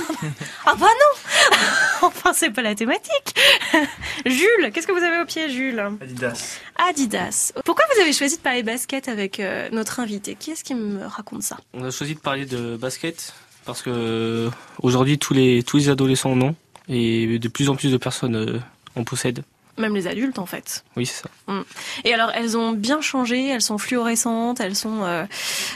[0.66, 1.58] Ah bah non
[2.08, 3.36] Enfin, c'est pas la thématique.
[4.26, 5.80] Jules, qu'est-ce que vous avez au pied, Jules?
[6.02, 6.60] Adidas.
[6.90, 7.54] Adidas.
[7.66, 10.36] Pourquoi vous avez choisi de parler basket avec euh, notre invité?
[10.36, 11.58] Qui est-ce qui me raconte ça?
[11.74, 13.34] On a choisi de parler de basket
[13.66, 14.50] parce que euh,
[14.82, 16.56] aujourd'hui tous les tous les adolescents en ont
[16.90, 18.60] et de plus en plus de personnes euh,
[18.96, 19.44] en possèdent.
[19.78, 20.84] Même les adultes, en fait.
[20.96, 21.30] Oui, c'est ça.
[21.48, 21.62] Mm.
[22.06, 25.26] Et alors, elles ont bien changé, elles sont fluorescentes, elles sont euh,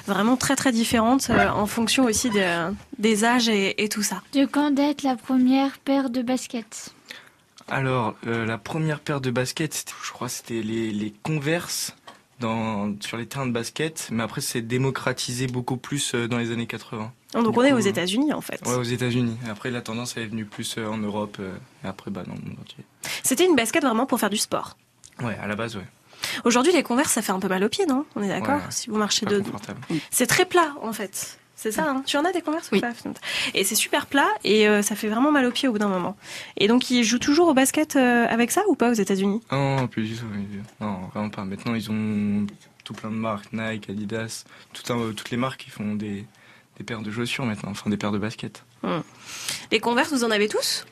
[0.08, 4.22] vraiment très très différentes euh, en fonction aussi de- des âges et, et tout ça.
[4.34, 6.90] De quand date la première paire de baskets
[7.68, 11.96] Alors, euh, la première paire de baskets, je crois, c'était les, les Converse
[12.42, 16.52] dans, sur les terrains de basket, mais après, c'est démocratisé beaucoup plus euh, dans les
[16.52, 17.12] années 80.
[17.34, 18.62] Donc Du on est aux euh, États-Unis en fait.
[18.66, 19.38] Ouais, aux États-Unis.
[19.50, 21.38] Après, la tendance, elle est venue plus euh, en Europe,
[21.84, 22.84] et après, bah, dans le monde entier.
[23.24, 24.76] C'était une basket vraiment pour faire du sport.
[25.22, 25.88] Ouais, à la base, ouais.
[26.44, 28.06] Aujourd'hui, les Converse, ça fait un peu mal aux pieds, non?
[28.16, 28.58] On est d'accord?
[28.58, 29.42] Ouais, Si vous marchez de.
[30.10, 31.40] C'est très plat en fait.
[31.64, 32.90] C'est ça, hein tu en as des Converse ou pas
[33.54, 35.90] Et c'est super plat et euh, ça fait vraiment mal aux pieds au bout d'un
[35.90, 36.18] moment.
[36.58, 39.42] Et donc ils jouent toujours au basket euh, avec ça ou pas aux États-Unis?
[39.52, 40.26] Non, plus du tout.
[40.34, 40.44] oui.
[40.80, 41.46] Non, vraiment pas.
[41.46, 42.48] Maintenant, ils ont
[42.84, 44.44] tout plein de marques, Nike, Adidas,
[44.74, 46.26] tout un- toutes les marques qui font des,
[46.80, 48.64] des paires de chaussures maintenant, enfin des paires de baskets.
[48.82, 49.02] Hmm.
[49.72, 50.86] Les Converse, vous en avez tous?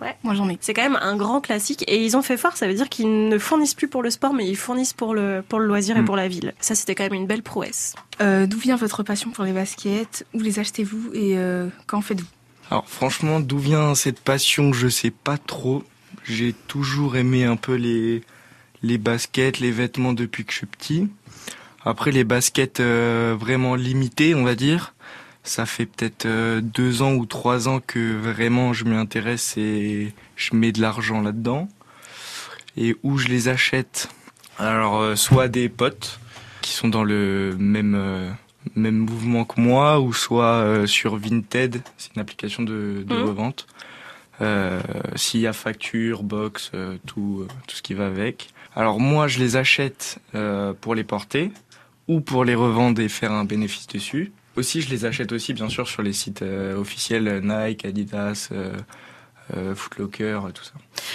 [0.00, 0.14] Ouais.
[0.24, 0.58] Moi j'en ai.
[0.60, 3.28] C'est quand même un grand classique et ils ont fait fort, ça veut dire qu'ils
[3.28, 6.02] ne fournissent plus pour le sport mais ils fournissent pour le, pour le loisir et
[6.02, 6.04] Mm.
[6.04, 6.52] pour la ville.
[6.60, 7.94] Ça c'était quand même une belle prouesse.
[8.20, 10.26] Euh, D'où vient votre passion pour les baskets?
[10.34, 12.26] Où les achetez-vous et euh, quand faites-vous?
[12.70, 15.82] Alors franchement, d'où vient cette passion, je sais pas trop.
[16.24, 18.22] J'ai toujours aimé un peu les,
[18.82, 21.08] les baskets, les vêtements depuis que je suis petit.
[21.84, 24.94] Après les baskets euh, vraiment limitées, on va dire,
[25.46, 30.12] ça fait peut-être euh, deux ans ou trois ans que vraiment je m'y intéresse et
[30.36, 31.68] je mets de l'argent là-dedans.
[32.76, 34.08] Et où je les achète
[34.58, 36.20] Alors euh, soit des potes
[36.60, 38.30] qui sont dans le même euh,
[38.74, 43.22] même mouvement que moi, ou soit sur Vinted, c'est une application de, de Mhm.
[43.22, 43.66] revente.
[44.40, 44.80] Euh,
[45.14, 46.72] S'il y a facture, box,
[47.06, 48.50] tout, tout ce qui va avec.
[48.74, 51.52] Alors moi, je les achète euh, pour les porter
[52.08, 54.32] ou pour les revendre et faire un bénéfice dessus.
[54.56, 58.48] Aussi, je les achète aussi, bien sûr, sur les sites euh, officiels euh, Nike, Adidas,
[58.52, 58.72] euh,
[59.54, 60.72] euh, Footlocker, tout ça.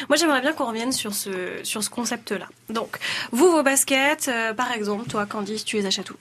[0.07, 1.31] Moi j'aimerais bien qu'on revienne sur ce,
[1.63, 2.47] sur ce concept-là.
[2.69, 2.97] Donc,
[3.31, 6.15] vous, vos baskets, euh, par exemple, toi Candice, tu les achètes où?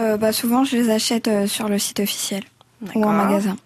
[0.00, 2.42] Euh, bah, souvent, je les achète euh, sur le site officiel
[2.94, 3.56] ou en magasin.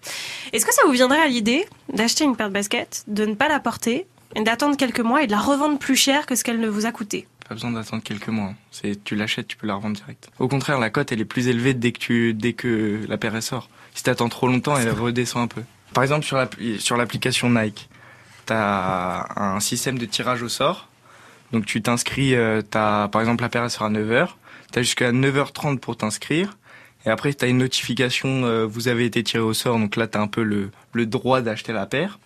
[0.53, 3.47] Est-ce que ça vous viendrait à l'idée d'acheter une paire de baskets, de ne pas
[3.47, 6.59] la porter, et d'attendre quelques mois et de la revendre plus cher que ce qu'elle
[6.59, 7.27] ne vous a coûté?
[7.47, 8.53] Pas besoin d'attendre quelques mois.
[8.71, 10.29] C'est tu l'achètes, tu peux la revendre direct.
[10.39, 13.41] Au contraire, la cote elle est plus élevée dès que tu dès que la paire
[13.41, 13.69] sort.
[13.93, 15.61] Si t'attends trop longtemps, elle redescend un peu.
[15.93, 17.89] Par exemple sur l'appli- sur l'application Nike,
[18.45, 20.87] t'as un système de tirage au sort.
[21.53, 24.27] Donc tu t'inscris, euh, t'as par exemple la paire sera à 9h,
[24.71, 26.57] t'as jusqu'à 9h30 pour t'inscrire.
[27.05, 30.07] Et après, tu as une notification, euh, vous avez été tiré au sort, donc là,
[30.07, 32.19] tu as un peu le, le droit d'acheter la paire.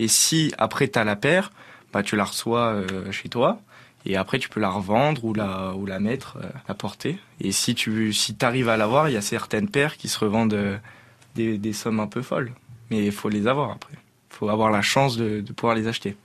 [0.00, 1.52] Et si après, tu as la paire,
[1.92, 3.60] bah, tu la reçois euh, chez toi.
[4.08, 7.18] Et après, tu peux la revendre ou la, ou la mettre, euh, la porter.
[7.40, 10.54] Et si tu si arrives à l'avoir, il y a certaines paires qui se revendent
[10.54, 10.76] euh,
[11.34, 12.52] des, des sommes un peu folles.
[12.90, 13.94] Mais il faut les avoir après.
[13.94, 16.16] Il faut avoir la chance de, de pouvoir les acheter,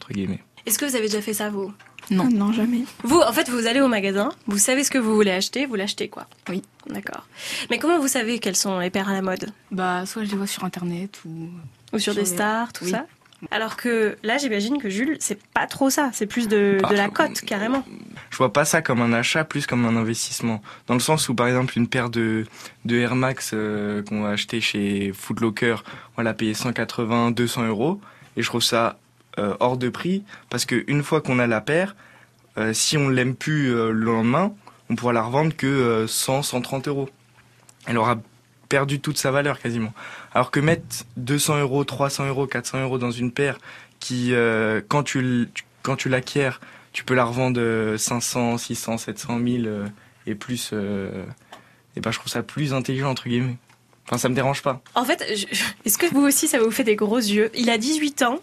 [0.00, 0.42] entre guillemets.
[0.64, 1.72] Est-ce que vous avez déjà fait ça, vous?
[2.10, 2.28] Non.
[2.30, 2.84] Non, jamais.
[3.02, 5.74] Vous, en fait, vous allez au magasin, vous savez ce que vous voulez acheter, vous
[5.74, 6.26] l'achetez, quoi.
[6.48, 6.62] Oui.
[6.88, 7.26] D'accord.
[7.68, 9.52] Mais comment vous savez quelles sont les paires à la mode?
[9.70, 11.50] Bah, soit je les vois sur internet ou.
[11.92, 12.90] Ou sur des les- stars, tout Oui.
[12.92, 13.06] ça?
[13.50, 17.08] Alors que là, j'imagine que Jules, c'est pas trop ça, c'est plus de, de la
[17.08, 17.84] cote, carrément.
[18.30, 20.60] Je vois pas ça comme un achat, plus comme un investissement.
[20.86, 22.46] Dans le sens où, par exemple, une paire de,
[22.84, 25.76] de Air Max euh, qu'on va acheter chez Footlocker,
[26.16, 28.00] on va la payer 180, 200 euros.
[28.36, 28.98] Et je trouve ça
[29.38, 31.94] euh, hors de prix, parce qu'une fois qu'on a la paire,
[32.56, 34.52] euh, si on l'aime plus le lendemain,
[34.90, 37.08] on pourra la revendre que euh, 100, 130 euros.
[37.86, 38.16] Elle aura
[38.68, 39.92] perdu toute sa valeur quasiment.
[40.34, 43.58] Alors que mettre 200 euros, 300 euros, 400 euros dans une paire
[44.00, 45.48] qui, euh, quand tu,
[45.82, 46.50] quand tu l'acquiers,
[46.92, 49.86] tu peux la revendre euh, 500, 600, 700 000 euh,
[50.26, 50.70] et plus.
[50.72, 51.24] euh,
[51.96, 53.56] et ben je trouve ça plus intelligent entre guillemets.
[54.06, 54.80] Enfin, ça me dérange pas.
[54.94, 55.46] En fait, je-
[55.84, 57.50] est-ce que vous aussi, ça vous fait des gros yeux?
[57.54, 58.38] Il a 18 ans,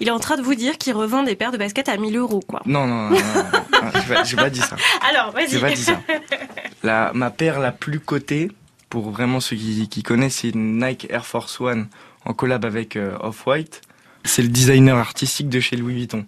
[0.00, 2.14] il est en train de vous dire qu'il revend des paires de baskets à 1000
[2.18, 2.60] euros, quoi.
[2.66, 3.90] Non, non, non, non, non,
[4.26, 4.76] j'ai pas- pas dit ça.
[5.08, 5.48] Alors, vas-y.
[5.48, 5.98] J'ai pas dit ça.
[6.82, 8.50] La, ma paire la plus cotée,
[8.88, 11.88] pour vraiment ceux qui, qui connaissent, c'est une Nike Air Force One
[12.24, 13.82] en collab avec euh, Off-White.
[14.24, 16.26] C'est le designer artistique de chez Louis Vuitton.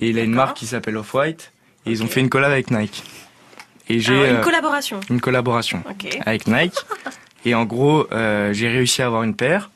[0.00, 1.52] Et il a une marque qui s'appelle Off-White.
[1.86, 3.02] Et ils ont fait une collab avec Nike.
[3.88, 5.00] Et j'ai Alors, une euh, collaboration.
[5.08, 5.82] une collaboration
[6.26, 6.74] avec Nike.
[7.44, 9.70] Et en gros, euh, j'ai réussi à avoir une paire.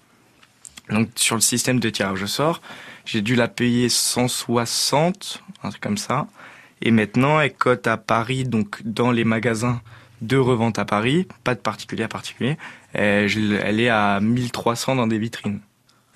[0.91, 2.61] Donc sur le système de tirage au sort,
[3.07, 6.27] j'ai dû la payer 160, un truc comme ça.
[6.83, 9.81] Et maintenant, elle cote à Paris, donc dans les magasins
[10.23, 12.57] de revente à Paris, pas de particulier à particulier.
[12.97, 15.61] Euh, je- elle est à 1300 dans des vitrines.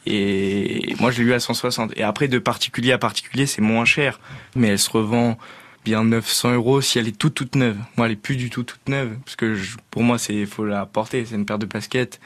[0.07, 1.93] Et moi, je l'ai eu à 160.
[1.97, 4.21] Et après, de particulier à particulier, c'est moins cher.
[4.55, 5.37] Mais elle se revend
[5.85, 7.77] bien 900 euros si elle est toute toute neuve.
[7.97, 9.17] Moi, elle est plus du tout toute neuve.
[9.25, 9.57] Parce que
[9.91, 11.25] pour moi, c'est faut la porter.
[11.27, 12.21] C'est une paire de baskets.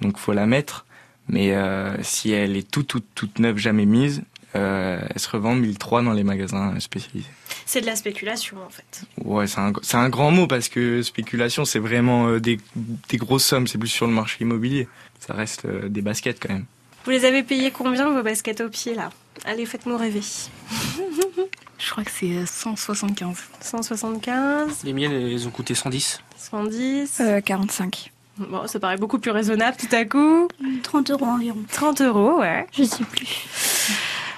[0.00, 0.86] Donc, faut la mettre.
[1.28, 4.22] Mais euh, si elle est toute toute toute neuve, jamais mise,
[4.56, 7.28] euh, elle se revend 1003 dans les magasins spécialisés.
[7.72, 9.02] C'est de la spéculation, en fait.
[9.24, 13.16] Ouais, c'est un, c'est un grand mot parce que spéculation, c'est vraiment euh, des, des
[13.16, 13.68] grosses sommes.
[13.68, 14.88] C'est plus sur le marché immobilier.
[15.20, 16.64] Ça reste euh, des baskets quand même.
[17.04, 19.10] Vous les avez payés combien, vos baskets au pied, là?
[19.44, 20.20] Allez, faites-nous rêver.
[21.78, 23.36] Je crois que c'est euh, 175.
[23.60, 26.20] 175, Les miennes, elles ont coûté 110.
[26.38, 27.20] 110.
[27.20, 28.10] Euh, 45.
[28.38, 30.48] Bon, ça paraît beaucoup plus raisonnable tout à coup.
[30.82, 31.62] 30 euros environ.
[31.70, 32.66] 30 euros, ouais.
[32.72, 33.28] Je sais plus.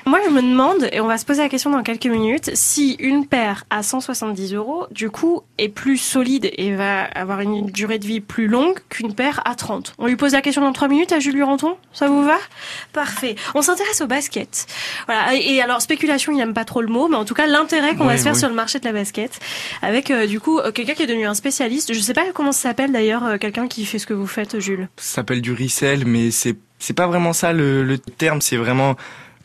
[0.05, 2.95] Moi, je me demande, et on va se poser la question dans quelques minutes, si
[2.99, 8.01] une paire à 170 euros, du coup, est plus solide et va avoir une durée
[8.01, 9.95] de vie plus longue qu'une paire à 30.
[9.99, 11.77] On lui pose la question dans 3 minutes à Julie Ranton?
[11.93, 12.37] Ça vous va?
[12.93, 13.37] Parfait.
[13.55, 14.67] On s'intéresse au basket.
[15.07, 15.35] Voilà.
[15.35, 18.05] Et, alors, spéculation, il n'aime pas trop le mot, mais en tout cas, l'intérêt qu'on
[18.05, 18.39] va se faire oui.
[18.39, 19.39] sur le marché de la basket,
[19.83, 21.95] avec euh, du coup, euh, quelqu'un qui est devenu un spécialiste.
[21.95, 24.59] Je sais pas comment ça s'appelle d'ailleurs, euh, quelqu'un qui fait ce que vous faites,
[24.59, 24.89] Jules.
[24.97, 28.41] Ça s'appelle du resell, mais c'est c'est pas vraiment ça le, le terme.
[28.41, 28.97] C'est vraiment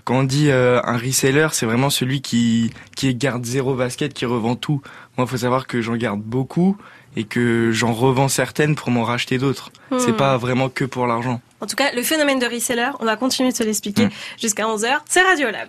[0.08, 4.26] Quand on dit euh, un reseller, c'est vraiment celui qui qui garde zéro basket, qui
[4.26, 4.82] revend tout.
[5.18, 6.78] Moi, faut savoir que j'en garde beaucoup
[7.18, 9.70] et que j'en revends certaines pour m'en racheter d'autres.
[9.91, 9.99] Hmm.
[9.99, 11.41] C'est pas vraiment que pour l'argent.
[11.60, 14.08] En tout cas, le phénomène de reseller, on va continuer de se l'expliquer
[14.41, 14.99] jusqu'à 11h.
[15.10, 15.68] C'est Radiolab.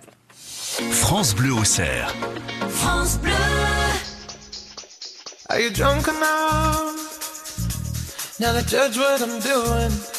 [0.89, 2.15] France Bleu au cerf.
[2.69, 3.33] France Bleu.
[5.49, 6.95] Are you drunk enough
[8.39, 10.18] now to judge what I'm doing?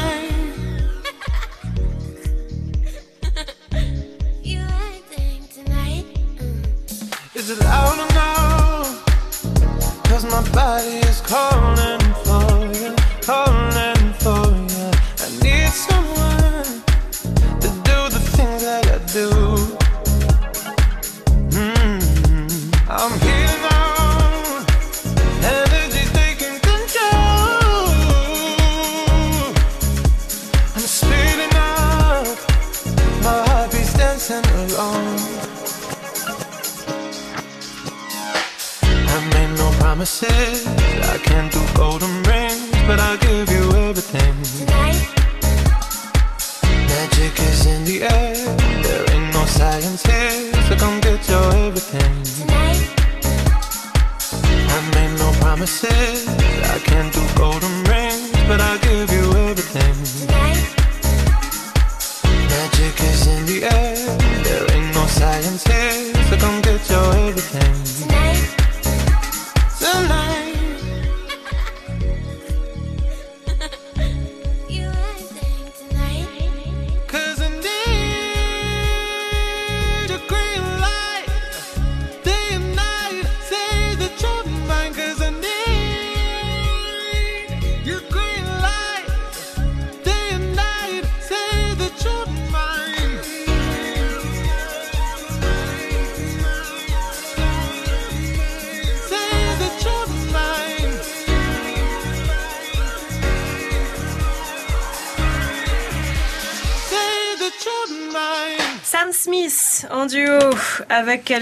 [7.59, 9.05] loud enough?
[10.05, 12.00] Cause my body is calling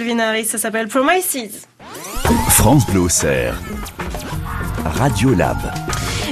[0.10, 1.68] Calvin Harris, ça s'appelle Promises.
[2.50, 3.08] France Bleu.
[4.84, 5.58] Radio Lab.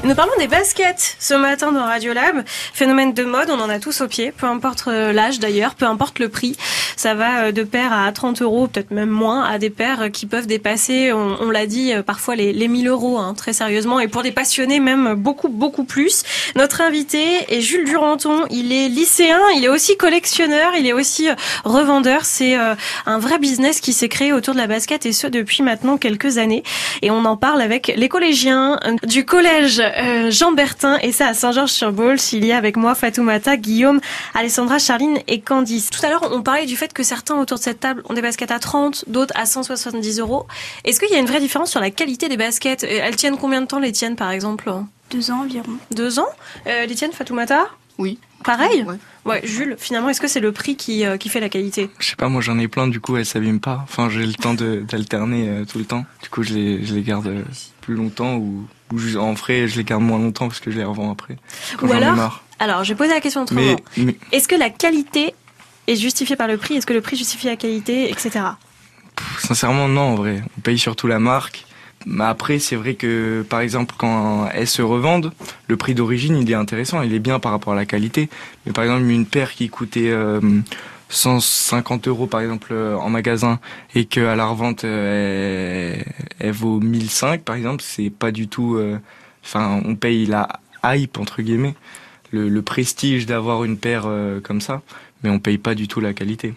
[0.04, 2.44] Nous parlons des baskets ce matin dans Radiolab.
[2.46, 5.86] Phénomène de mode, on en a tous au pied, peu importe euh, l'âge d'ailleurs, peu
[5.86, 6.56] importe le prix.
[6.98, 10.10] Ça va euh, de paires à 30 euros, peut-être même moins, à des paires euh,
[10.10, 13.54] qui peuvent dépasser, on, on l'a dit, euh, parfois les, les 1000 euros, hein, très
[13.54, 14.00] sérieusement.
[14.00, 16.24] Et pour des passionnés, même beaucoup, beaucoup plus.
[16.56, 18.46] Notre invité est Jules Duranton.
[18.50, 21.28] Il est lycéen, il est aussi collectionneur, il est aussi
[21.64, 22.26] revendeur.
[22.26, 25.98] C'est un vrai business qui s'est créé autour de la basket et ce depuis maintenant
[25.98, 26.64] quelques années.
[27.04, 29.84] Et on en parle avec les collégiens du collège
[30.30, 32.34] Jean Bertin et ça à Saint-Georges-sur-Beauce.
[32.34, 34.00] Il y a avec moi Fatoumata, Guillaume,
[34.34, 35.90] Alessandra, Charline et Candice.
[35.90, 38.22] Tout à l'heure, on parlait du fait que certains autour de cette table ont des
[38.22, 40.48] baskets à 30, d'autres à 170 euros.
[40.84, 42.84] Est-ce qu'il y a une vraie différence sur la qualité des baskets?
[42.84, 44.72] Elles tiennent combien de temps les tiennes par exemple?
[45.12, 45.72] Deux ans environ.
[45.92, 46.28] Deux ans?
[46.68, 47.68] Euh, Les tiennes, Fatoumata?
[47.98, 48.20] Oui.
[48.44, 48.86] Pareil?
[49.26, 49.42] Ouais.
[49.44, 51.90] Jules, finalement, est-ce que c'est le prix qui, euh, qui fait la qualité?
[52.00, 53.80] Je sais pas, moi j'en ai plein, du coup elles s'abîment pas.
[53.84, 56.06] Enfin, j'ai le temps d'alterner euh, tout le temps.
[56.22, 57.44] Du coup, je les, je les garde euh,
[57.82, 60.78] plus longtemps ou, ou je- en vrai, je les garde moins longtemps parce que je
[60.78, 61.38] les revends après.
[61.78, 62.44] Quand Ou ai alors, marre.
[62.60, 63.76] alors, je vais poser la question autrement.
[63.98, 65.34] Mais Est-ce que la qualité
[65.88, 68.46] est justifiée par le prix Est-ce que le prix justifie la qualité, etc.
[69.40, 70.44] sincèrement, non, en vrai.
[70.58, 71.66] On paye surtout la marque.
[72.06, 75.34] Mais après, c'est vrai que, par exemple, quand elles se revendent,
[75.68, 78.30] le prix d'origine, il est intéressant, il est bien par rapport à la qualité.
[78.66, 80.40] Mais par exemple, une paire qui coûtait euh,
[81.10, 83.60] 150 euros, par exemple, euh, en magasin,
[83.96, 85.98] et qu'à la revente, euh,
[86.40, 88.76] elle, vaut 1005, par exemple, c'est pas du tout...
[88.76, 89.00] euh,
[89.48, 91.76] Enfin, on paye la hype, entre guillemets,
[92.32, 94.82] le, prestige d'avoir une paire euh, comme ça,
[95.24, 96.54] mais on paye pas du tout la qualité.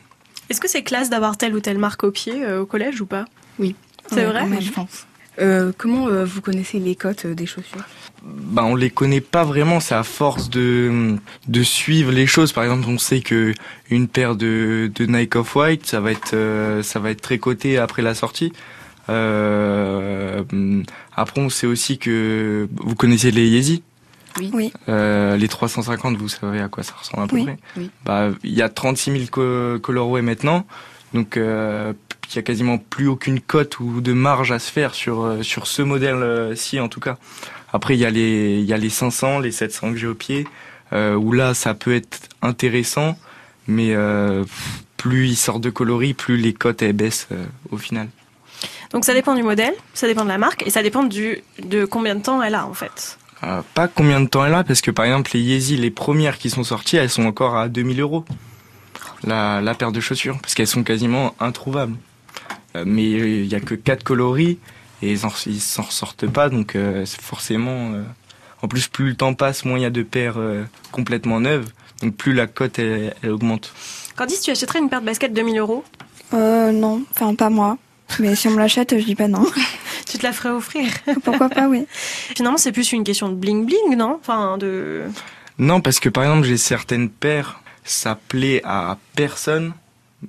[0.48, 3.06] Est-ce que c'est classe d'avoir telle ou telle marque au pied euh, au collège ou
[3.06, 3.24] pas?
[3.58, 3.74] Oui.
[4.12, 4.44] C'est vrai?
[4.46, 5.06] même, je pense.
[5.40, 7.84] Euh, comment euh, vous connaissez les cotes euh, des chaussures?
[8.22, 12.52] Bah, on les connaît pas vraiment, c'est à force de, de suivre les choses.
[12.52, 13.54] Par exemple, on sait que
[13.90, 17.78] une paire de, de Nike Off-White, ça va être, euh, ça va être très coté
[17.78, 18.52] après la sortie.
[19.08, 20.42] Euh,
[21.16, 23.82] après, on sait aussi que vous connaissez les Yeezy.
[24.38, 24.50] Oui.
[24.52, 24.72] Oui.
[24.88, 27.44] Euh, les 350, vous savez à quoi ça ressemble à peu Oui.
[27.44, 27.56] près.
[27.76, 27.90] Oui.
[28.04, 30.66] Bah, il y a 36 000 co- colorways maintenant,
[31.14, 31.92] donc euh,
[32.32, 35.42] il y a quasiment plus aucune cote ou de marge à se faire sur euh,
[35.42, 37.16] sur ce modèle-ci en tout cas.
[37.72, 40.14] Après, il y a les il y a les 500, les 700 que j'ai au
[40.14, 40.46] pied,
[40.92, 43.16] euh, où là ça peut être intéressant,
[43.66, 44.44] mais euh,
[44.96, 48.08] plus ils sortent de coloris, plus les cotes elles baissent euh, au final.
[48.92, 51.84] Donc ça dépend du modèle, ça dépend de la marque et ça dépend du, de
[51.84, 53.18] combien de temps elle a en fait.
[53.42, 56.36] Euh, pas combien de temps elle a, parce que par exemple les Yeezy, les premières
[56.38, 58.24] qui sont sorties, elles sont encore à 2000 euros.
[59.24, 61.96] La, la paire de chaussures, parce qu'elles sont quasiment introuvables.
[62.76, 64.58] Euh, mais il y a que quatre coloris
[65.02, 67.92] et ils en- ils s'en ressortent pas, donc euh, c'est forcément.
[67.94, 68.02] euh,
[68.62, 71.70] En plus, plus le temps passe, moins il y a de paires euh, complètement neuves,
[72.02, 73.72] donc plus la cote elle, elle augmente.
[74.16, 75.82] Candice, tu achèterais une paire de baskets 2000 euros?
[76.34, 77.78] Euh, non, enfin pas moi.
[78.18, 79.46] Mais si on me l'achète, je dis pas non.
[80.10, 80.86] Tu te la ferais offrir
[81.24, 81.86] Pourquoi pas, oui.
[81.90, 84.18] Finalement, c'est plus une question de bling bling, non?
[84.20, 85.02] Enfin, de.
[85.58, 89.72] Non, parce que par exemple, j'ai certaines paires, ça plaît à personne,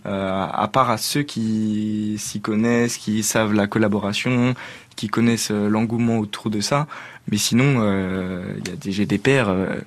[0.05, 4.53] euh, à part à ceux qui s'y connaissent, qui savent la collaboration,
[4.95, 6.87] qui connaissent euh, l'engouement autour de ça.
[7.29, 9.79] Mais sinon, euh, il y a des, j'ai des paires, euh,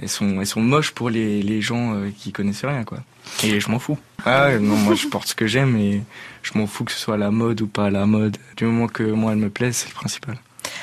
[0.00, 2.98] elles sont, elles sont moches pour les, les gens euh, qui connaissent rien, quoi.
[3.44, 3.98] Et je m'en fous.
[4.24, 6.02] Ah ouais, non, moi je porte ce que j'aime et
[6.42, 8.36] je m'en fous que ce soit à la mode ou pas à la mode.
[8.56, 10.36] Du moment que moi elle me plaise, c'est le principal.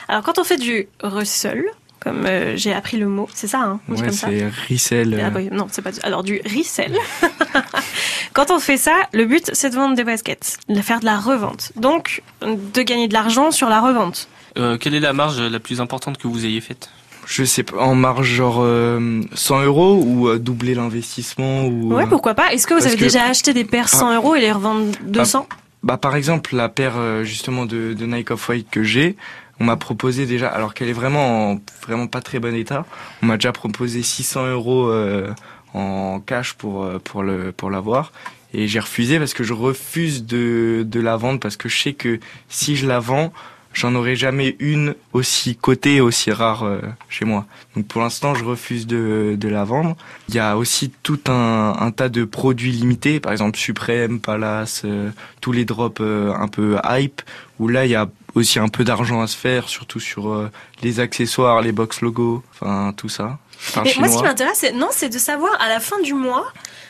[0.07, 1.65] Alors, quand on fait du rustle,
[1.99, 5.17] comme euh, j'ai appris le mot, c'est ça, hein On Ouais, c'est resell.
[5.19, 5.99] Ah euh, bah, non, c'est pas du...
[6.01, 6.97] Alors, du resell.
[8.33, 11.17] Quand on fait ça, le but, c'est de vendre des baskets, de faire de la
[11.17, 11.71] revente.
[11.75, 14.27] Donc, de gagner de l'argent sur la revente.
[14.57, 16.89] Euh, quelle est la marge la plus importante que vous ayez faite?
[17.26, 21.93] Je sais pas, en marge genre euh, 100 euros ou euh, doubler l'investissement ou.
[21.93, 24.15] Ouais, euh, pourquoi pas Est-ce que vous avez que- déjà acheté des paires 100 Ah.
[24.15, 25.47] euros et les revendre 200
[25.84, 29.15] Bah par exemple la paire euh, justement de, de Nike Off White que j'ai,
[29.59, 32.86] on m'a proposé déjà, alors qu'elle est vraiment en, vraiment pas très bon état,
[33.21, 35.30] on m'a déjà proposé 600 euros euh,
[35.74, 38.11] en cash pour pour le pour l'avoir.
[38.55, 41.93] Et j'ai refusé parce que je refuse de, de la vendre parce que je sais
[41.93, 42.19] que
[42.49, 43.34] si je la vends,
[43.74, 47.45] j'en aurai jamais une aussi cotée, aussi rare euh, chez moi.
[47.76, 49.97] Donc pour l'instant, je refuse de, de la vendre.
[50.30, 54.84] Il y a aussi tout un, un tas de produits limités, par exemple Supreme, Palace,
[54.86, 55.09] euh,
[55.41, 57.21] tous les drops euh, un peu hype,
[57.59, 60.49] où là il y a aussi un peu d'argent à se faire, surtout sur
[60.82, 63.38] les accessoires, les box logos, enfin tout ça.
[63.59, 66.45] Enfin, Mais moi, ce qui m'intéresse, non, c'est de savoir à la fin du mois,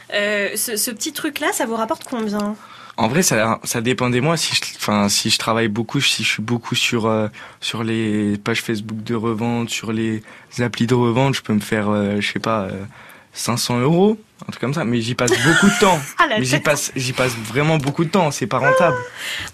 [0.10, 2.56] ce, ce petit truc-là, ça vous rapporte combien?
[2.96, 4.38] En vrai, ça, ça dépend des mois.
[4.38, 7.28] Si je, enfin, si je travaille beaucoup, si je suis beaucoup sur euh,
[7.60, 10.22] sur les pages Facebook de revente, sur les
[10.60, 12.86] applis de revente, je peux me faire, euh, je sais pas, euh,
[13.34, 14.84] 500 euros, un truc comme ça.
[14.86, 16.00] Mais j'y passe beaucoup de temps.
[16.20, 18.30] Ah, la mais j'y passe, j'y passe vraiment beaucoup de temps.
[18.32, 18.96] C'est pas rentable.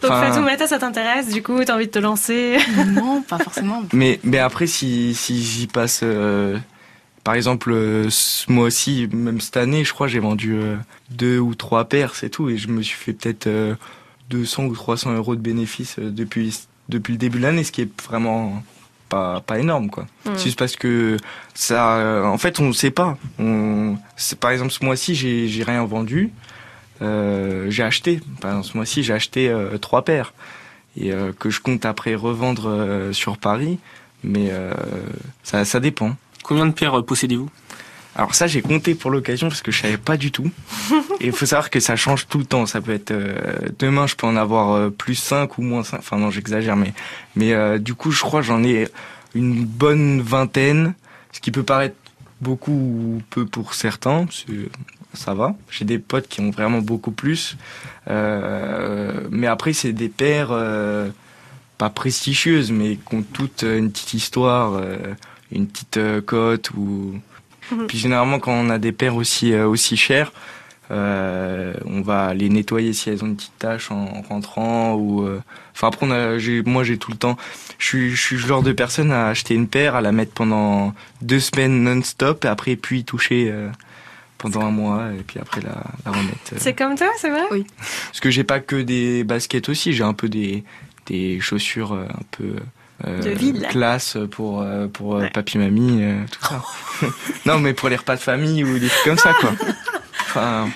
[0.01, 1.29] Donc, Enfin, Fatou Mata, ça t'intéresse?
[1.29, 2.57] Du coup, t'as envie de te lancer?
[2.87, 3.83] Non, pas forcément.
[3.93, 6.57] Mais mais après, si si j'y passe, euh,
[7.23, 10.75] par exemple, euh, ce mois-ci, même cette année, je crois, j'ai vendu euh,
[11.11, 13.75] deux ou trois paires, c'est tout, et je me suis fait peut-être euh,
[14.29, 16.57] 200 ou 300 euros de bénéfices euh, depuis
[16.87, 18.63] depuis le début de l'année, ce qui est vraiment
[19.09, 20.03] pas pas énorme quoi.
[20.25, 20.31] Mm.
[20.35, 21.17] C'est juste parce que
[21.53, 23.17] ça, euh, en fait, on ne sait pas.
[23.37, 23.97] On,
[24.39, 26.31] par exemple, ce mois-ci, j'ai j'ai rien vendu.
[27.01, 28.21] Euh, j'ai acheté.
[28.41, 30.33] Par exemple, ce mois-ci, j'ai acheté trois paires
[30.97, 33.79] et que je compte après revendre sur Paris.
[34.23, 34.51] Mais
[35.43, 36.15] ça, ça dépend.
[36.49, 37.47] Combien de paires euh, possédez-vous
[38.15, 40.49] Alors ça, j'ai compté pour l'occasion parce que je savais pas du tout.
[41.21, 42.65] Et il faut savoir que ça change tout le temps.
[42.65, 43.35] Ça peut être euh,
[43.77, 45.99] demain, je peux en avoir euh, plus 5 ou moins 5.
[45.99, 46.91] Enfin non, j'exagère, mais
[47.35, 48.87] mais euh, du coup, je crois que j'en ai
[49.35, 50.95] une bonne vingtaine,
[51.33, 51.95] ce qui peut paraître
[52.41, 54.25] beaucoup ou peu pour certains.
[55.13, 55.55] Ça va.
[55.69, 57.57] J'ai des potes qui ont vraiment beaucoup plus.
[58.09, 61.09] Euh, mais après, c'est des paires euh,
[61.77, 64.97] pas prestigieuses, mais qui ont toutes une petite histoire, euh,
[65.51, 67.15] une petite euh, cote ou.
[67.87, 70.31] Puis généralement, quand on a des paires aussi euh, aussi chères,
[70.91, 75.23] euh, on va les nettoyer si elles ont une petite tache en rentrant ou.
[75.23, 75.39] euh,
[75.75, 77.37] Enfin après, on a, j'ai- moi j'ai tout le temps.
[77.77, 80.33] Je suis je suis le genre de personne à acheter une paire, à la mettre
[80.33, 83.69] pendant deux semaines non-stop, et après puis toucher euh,
[84.39, 86.53] pendant un mois, et puis après la, la remettre.
[86.53, 86.57] euh.
[86.57, 87.43] C'est comme toi, c'est vrai?
[87.51, 87.65] Oui.
[88.07, 90.63] Parce que j'ai pas que des baskets aussi, j'ai un peu des,
[91.05, 92.59] des chaussures euh, un peu euh,
[93.05, 93.65] De ville.
[93.69, 96.63] classe pour, euh, pour euh, papy mamie, euh, tout ça.
[97.45, 99.51] non, mais pour les repas de famille ou des trucs comme ça, quoi.
[100.21, 100.69] Enfin,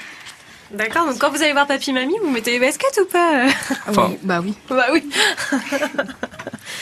[0.71, 3.45] D'accord, donc quand vous allez voir papy mamie, vous mettez les baskets ou pas
[3.87, 4.55] Enfin, Bah oui.
[4.69, 5.07] Bah oui.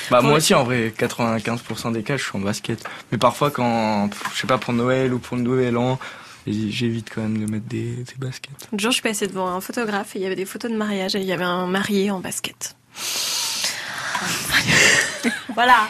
[0.09, 2.83] Bah moi aussi en vrai 95% des cas je suis en basket.
[3.11, 5.99] Mais parfois quand je sais pas pour Noël ou pour le nouvel an,
[6.45, 8.69] j'évite quand même de mettre des, des baskets.
[8.73, 10.77] Un jour, je suis passée devant un photographe et il y avait des photos de
[10.77, 12.75] mariage et il y avait un marié en basket.
[15.55, 15.87] voilà,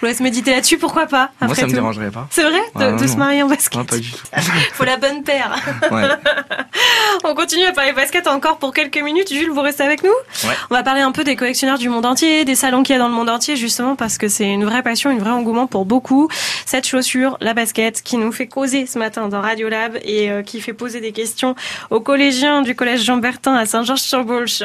[0.00, 1.74] vous laisse méditer là-dessus, pourquoi pas moi ça me tout.
[1.74, 2.26] dérangerait pas.
[2.30, 4.18] C'est vrai de, Ah, de se marier en basket pas du tout.
[4.74, 5.56] Faut la bonne paire.
[5.90, 6.02] Ouais.
[7.24, 9.32] On continue à parler basket encore pour quelques minutes.
[9.32, 10.10] Jules, vous restez avec nous
[10.44, 10.54] Ouais.
[10.70, 12.98] On va parler un peu des collectionneurs du monde entier, des salons qu'il y a
[12.98, 15.86] dans le monde entier, justement parce que c'est une vraie passion, une vraie engouement pour
[15.86, 16.28] beaucoup.
[16.66, 20.42] Cette chaussure, la basket, qui nous fait causer ce matin dans Radio Lab et euh,
[20.42, 21.54] qui fait poser des questions
[21.90, 24.62] aux collégiens du collège Jean Bertin à Saint-Georges-sur-Bolche.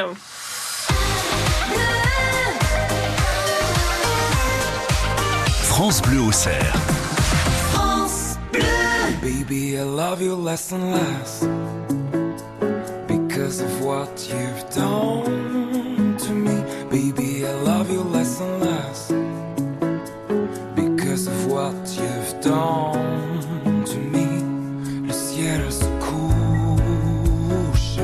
[5.80, 6.76] France Bleu au cerf.
[9.22, 11.42] Baby, I love you less and less
[13.08, 16.62] because of what you've done to me.
[16.90, 19.10] Baby, I love you less and less
[20.74, 24.26] because of what you've done to me.
[25.06, 28.02] Le ciel se couche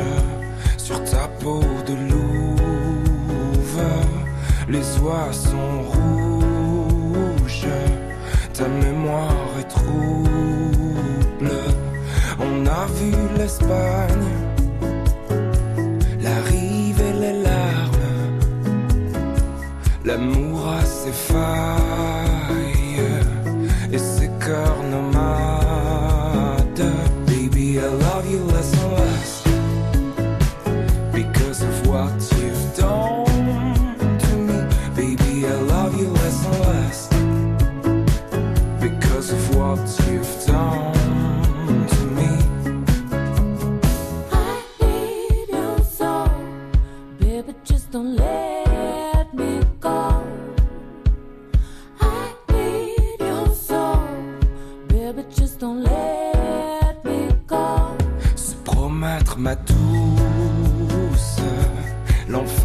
[0.78, 2.36] sur ta peau de louve.
[4.68, 5.85] Les oies sont
[13.46, 14.25] vu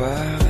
[0.01, 0.40] fire.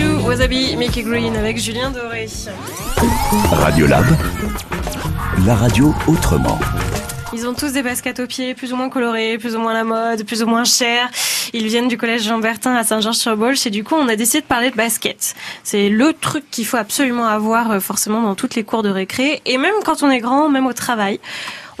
[0.00, 2.26] Chou, Wasabi, Mickey Green avec Julien Doré.
[3.50, 4.06] Radio Lab.
[5.46, 6.58] La radio autrement.
[7.34, 9.84] Ils ont tous des baskets aux pieds, plus ou moins colorées, plus ou moins la
[9.84, 11.10] mode, plus ou moins chères.
[11.52, 14.46] Ils viennent du collège Jean Bertin à Saint-Georges-sur-Bolche et du coup, on a décidé de
[14.46, 15.34] parler de basket.
[15.64, 19.42] C'est le truc qu'il faut absolument avoir euh, forcément dans toutes les cours de récré
[19.44, 21.20] et même quand on est grand, même au travail.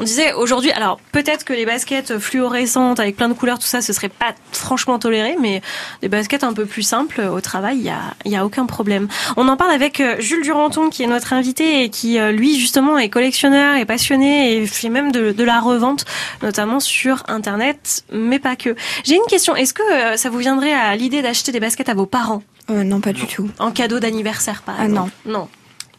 [0.00, 3.82] On disait aujourd'hui, alors peut-être que les baskets fluorescentes avec plein de couleurs, tout ça,
[3.82, 5.60] ce serait pas franchement toléré, mais
[6.00, 9.08] des baskets un peu plus simples au travail, il y a, y a aucun problème.
[9.36, 12.58] On en parle avec euh, Jules Duranton qui est notre invité et qui euh, lui
[12.58, 16.06] justement est collectionneur, est passionné et fait même de, de la revente,
[16.42, 18.74] notamment sur internet, mais pas que.
[19.04, 21.94] J'ai une question, est-ce que euh, ça vous viendrait à l'idée d'acheter des baskets à
[21.94, 22.42] vos parents?
[22.70, 23.50] Euh, non, pas du tout.
[23.58, 25.12] En cadeau d'anniversaire par Ah, exemple?
[25.26, 25.48] Non.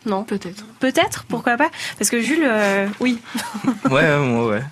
[0.06, 0.24] Non.
[0.24, 0.66] Peut-être.
[0.80, 3.20] Peut-être, pourquoi pas Parce que Jules, euh, oui.
[3.86, 4.64] Ouais, ouais, moi, ouais.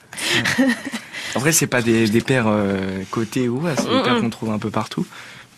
[1.36, 4.30] Après, c'est pas des, des paires euh, cotées ou ouais, c'est des Mm, paires qu'on
[4.30, 5.06] trouve un peu partout.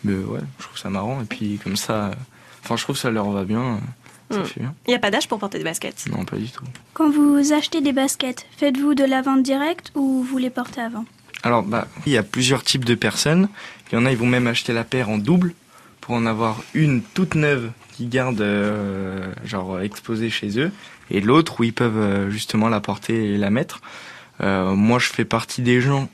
[0.04, 1.20] Mais ouais, je trouve ça marrant.
[1.22, 2.10] Et puis comme ça,
[2.64, 3.80] enfin, je trouve ça leur va bien.
[4.30, 4.44] Ça Mm.
[4.44, 4.74] fait bien.
[4.86, 6.04] Il n'y a pas d'âge pour porter des baskets?
[6.10, 6.64] Non, pas du tout.
[6.94, 11.04] Quand vous achetez des baskets, faites-vous de la vente directe ou vous les portez avant?
[11.42, 13.48] Alors, bah, il y a plusieurs types de personnes.
[13.90, 15.54] Il y en a, ils vont même acheter la paire en double
[16.02, 20.70] pour en avoir une toute neuve qu'ils gardent, euh, genre exposée chez eux,
[21.10, 23.80] et l'autre où ils peuvent euh, justement la porter et la mettre.
[24.42, 26.10] Euh, moi, je fais partie des gens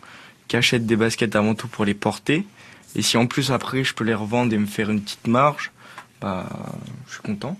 [0.46, 2.46] qui achètent des baskets avant tout pour les porter.
[2.94, 5.72] Et si en plus après je peux les revendre et me faire une petite marge,
[6.20, 6.48] bah,
[7.06, 7.58] je suis content.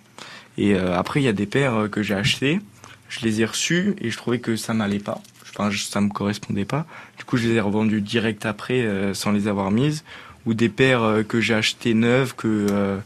[0.59, 2.61] Et euh, après, il y a des paires euh, que j'ai achetées,
[3.09, 5.23] je les ai reçues et je trouvais que ça m'allait pas.
[5.43, 6.85] Enfin, ça me correspondait pas.
[7.17, 10.05] Du coup, je les ai revendues direct après euh, sans les avoir mises.
[10.49, 12.97] Ou des paires euh, que j'ai achetées neuves que euh,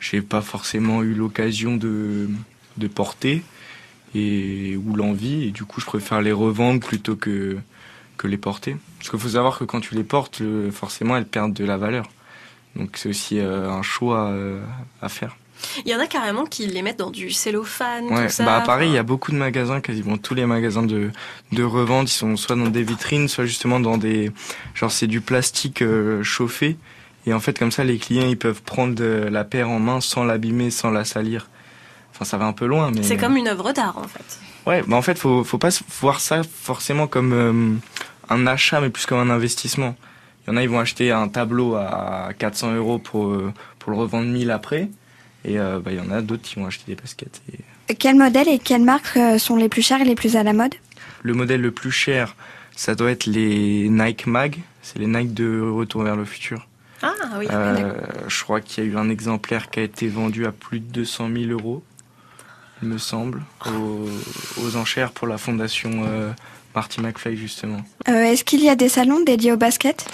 [0.00, 2.28] j'ai pas forcément eu l'occasion de,
[2.92, 3.44] porter
[4.12, 5.44] et ou l'envie.
[5.44, 7.58] Et du coup, je préfère les revendre plutôt que
[8.16, 8.76] que les porter.
[8.98, 12.10] Parce qu'il faut savoir que quand tu les portes, forcément, elles perdent de la valeur.
[12.74, 14.34] Donc c'est aussi euh, un choix
[15.00, 15.36] à faire.
[15.84, 18.44] Il y en a carrément qui les mettent dans du cellophane, Ouais, tout ça.
[18.44, 21.10] bah à Paris, il y a beaucoup de magasins, quasiment tous les magasins de,
[21.52, 24.30] de revente, ils sont soit dans des vitrines, soit justement dans des...
[24.74, 26.76] Genre c'est du plastique euh, chauffé.
[27.26, 30.24] Et en fait, comme ça, les clients, ils peuvent prendre la paire en main sans
[30.24, 31.48] l'abîmer, sans la salir.
[32.14, 33.02] Enfin, ça va un peu loin, mais...
[33.02, 34.38] C'est comme une œuvre d'art en fait.
[34.66, 35.68] Ouais, bah en fait, faut, faut pas
[36.00, 37.74] voir ça forcément comme euh,
[38.34, 39.96] un achat, mais plus comme un investissement.
[40.46, 43.92] Il y en a, ils vont acheter un tableau à 400 euros pour, euh, pour
[43.92, 44.88] le revendre 1000 après.
[45.44, 47.40] Et euh, bah, il y en a d'autres qui vont acheter des baskets.
[47.88, 50.42] Et Quel modèle et quelles marques euh, sont les plus chères et les plus à
[50.42, 50.74] la mode?
[51.22, 52.36] Le modèle le plus cher,
[52.76, 54.56] ça doit être les Nike Mag.
[54.82, 56.66] C'est les Nike de Retour vers le futur.
[57.02, 58.28] Ah oui, Euh, d'accord.
[58.28, 60.86] je crois qu'il y a eu un exemplaire qui a été vendu à plus de
[60.92, 61.82] 200 000 euros,
[62.82, 64.08] il me semble, aux,
[64.62, 66.30] aux enchères pour la fondation euh,
[66.74, 67.80] Marty McFly, justement.
[68.08, 70.06] Euh, Est-ce qu'il y a des salons dédiés au basket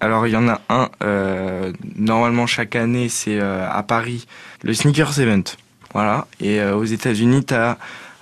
[0.00, 4.26] alors il y en a un, euh, normalement chaque année, c'est euh, à Paris,
[4.62, 5.44] le Sneakers Event.
[5.92, 7.78] Voilà, et euh, aux États-Unis, tu as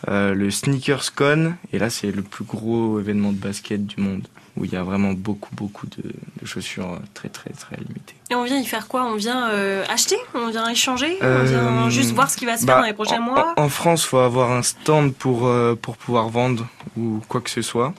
[0.06, 4.66] le Sneakers Con, et là, c'est le plus gros événement de basket du monde, où
[4.66, 8.14] il y a vraiment beaucoup, beaucoup de, de chaussures très, très, très limitées.
[8.30, 9.06] Et on vient y faire quoi?
[9.06, 9.48] On vient
[9.88, 10.16] acheter?
[10.34, 11.16] On vient échanger?
[11.22, 13.54] On vient juste voir ce qui va se bah, faire dans les prochains en, mois?
[13.56, 15.50] En, France, faut avoir un stand pour
[15.80, 16.68] pour pouvoir vendre
[16.98, 17.94] ou quoi que ce soit.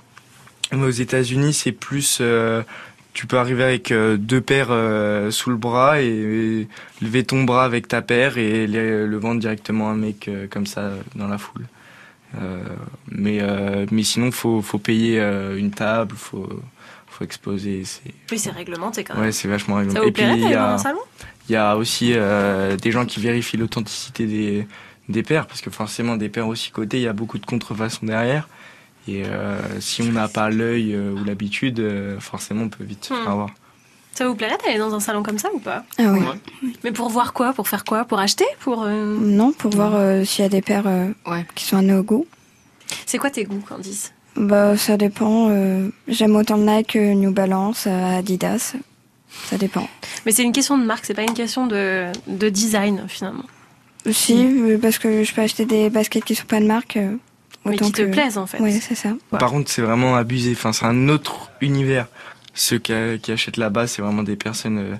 [0.72, 2.64] Mais aux États-Unis, c'est plus euh,
[3.16, 6.68] tu peux arriver avec euh, deux paires euh, sous le bras et,
[7.02, 10.68] lever ton bras avec ta paire et le vendre directement à un mec euh, comme
[10.68, 11.66] ça dans la foule.
[13.10, 13.40] Mais
[13.92, 15.20] mais sinon, faut faut payer
[15.58, 16.50] une table, faut
[17.08, 17.84] faut exposer.
[18.32, 19.24] Oui, c'est réglementé quand même.
[19.24, 20.02] Ouais, c'est vachement Ça réglementé.
[20.02, 20.78] vous Et puis, plairait il y a-
[21.48, 24.68] il y aussi euh, des gens qui vérifient l'authenticité des,
[25.10, 28.06] des paires, parce que forcément, des paires aussi cotées, il y a beaucoup de contrefaçons
[28.06, 28.48] derrière.
[29.08, 33.06] Et euh, si on n'a pas l'œil euh, ou l'habitude, euh, forcément, on peut vite
[33.06, 33.32] se faire Hmm.
[33.32, 33.50] avoir.
[34.14, 35.84] Ça vous plairait d'aller dans un salon comme ça ou pas?
[36.00, 36.70] Ah oui.
[36.86, 37.52] Mais pour voir quoi?
[37.54, 38.06] Pour faire quoi?
[38.06, 38.46] Pour acheter?
[38.62, 41.12] Pour euh, Non, pour voir euh, s'il y a des paires euh,
[41.54, 42.26] qui sont à nos goûts.
[43.06, 44.14] C'est quoi tes goûts, Candice?
[44.38, 45.48] Bah, ça dépend.
[45.50, 48.76] euh, J'aime autant Nike que New Balance, Adidas.
[49.50, 49.88] Ça dépend.
[50.26, 53.44] Mais c'est une question de marque, c'est pas une question de, de design finalement.
[54.10, 54.48] Si,
[54.82, 56.98] parce que je peux acheter des baskets qui sont pas de marque.
[57.66, 58.58] Euh, Mais qui te que- plaisent, en fait.
[58.60, 59.10] Oui, c'est ça.
[59.32, 60.52] Par contre, c'est vraiment abusé.
[60.54, 62.08] Enfin, c'est un autre univers.
[62.54, 64.96] Ceux qui, qui achètent là-bas, c'est vraiment des personnes euh,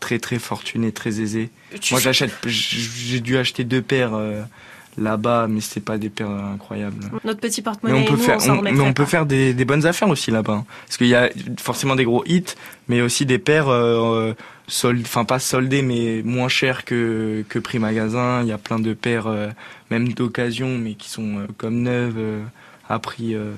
[0.00, 1.50] très très fortunées, très aisées.
[1.80, 4.42] Tu Moi, sais- j'achète, j'ai dû acheter deux paires euh,
[4.96, 7.04] là-bas, mais c'était pas des paires euh, incroyables.
[7.24, 9.26] Notre petit Mais porte-monnaie, on peut nous, faire, on s'en on- mais on peut faire
[9.26, 10.52] des, des bonnes affaires aussi là-bas.
[10.52, 10.64] hein.
[10.86, 12.44] Parce qu'il y a forcément des gros hits,
[12.88, 14.32] mais aussi des paires, euh,
[14.66, 18.42] euh, sold- enfin pas soldées, mais moins chères que, que prix magasin.
[18.42, 19.48] Il y a plein de paires, euh,
[19.90, 22.42] même d'occasion, mais qui sont euh, comme neuves, euh,
[22.88, 23.52] à prix, euh,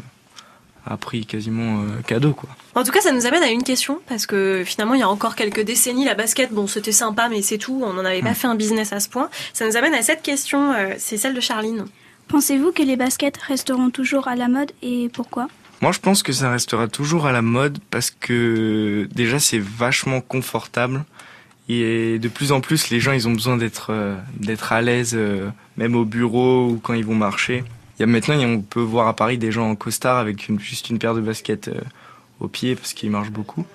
[0.86, 2.48] à prix quasiment euh, cadeau quoi.
[2.74, 5.08] En tout cas, ça nous amène à une question, parce que finalement, il y a
[5.08, 8.34] encore quelques décennies, la basket, bon, c'était sympa, mais c'est tout, on n'en avait pas
[8.34, 9.30] fait un business à ce point.
[9.52, 11.86] Ça nous amène à cette question, euh, c'est celle de Charline.
[12.28, 15.48] Pensez-vous que les baskets resteront toujours à la mode et pourquoi?
[15.82, 20.20] Moi, je pense que ça restera toujours à la mode parce que déjà c'est vachement
[20.20, 21.04] confortable
[21.68, 24.16] et de plus en plus les gens ils ont besoin d'être euh,
[24.70, 27.64] à l'aise euh, même au bureau ou quand ils vont marcher.
[27.98, 30.90] Il y a maintenant on peut voir à Paris des gens en costard avec juste
[30.90, 31.80] une paire de baskets euh,
[32.40, 33.66] au pied parce qu'ils marchent beaucoup.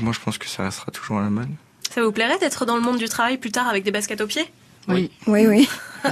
[0.00, 1.48] Moi, je pense que ça restera toujours à la mode.
[1.90, 4.26] Ça vous plairait d'être dans le monde du travail plus tard avec des baskets aux
[4.26, 4.46] pieds
[4.88, 5.10] Oui.
[5.26, 5.68] Oui, oui.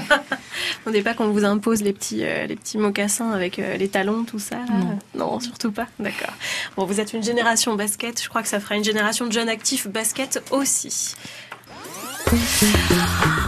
[0.86, 3.88] On n'est pas qu'on vous impose les petits, euh, les petits mocassins avec euh, les
[3.88, 4.98] talons, tout ça Non.
[5.14, 5.86] Non, surtout pas.
[5.98, 6.34] D'accord.
[6.76, 8.22] Bon, vous êtes une génération basket.
[8.22, 11.14] Je crois que ça fera une génération de jeunes actifs basket aussi.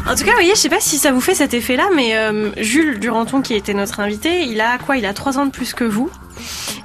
[0.06, 2.16] En tout cas, vous voyez, je sais pas si ça vous fait cet effet-là, mais
[2.16, 4.96] euh, Jules Duranton, qui était notre invité, il a quoi?
[4.96, 6.10] Il a trois ans de plus que vous.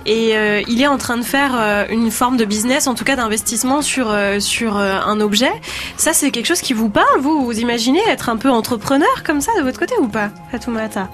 [0.06, 3.04] Et euh, il est en train de faire euh, une forme de business, en tout
[3.04, 5.51] cas d'investissement sur euh, sur un objet.
[5.97, 9.41] Ça, c'est quelque chose qui vous parle Vous, vous imaginez être un peu entrepreneur comme
[9.41, 11.10] ça de votre côté ou pas, Fatoumata?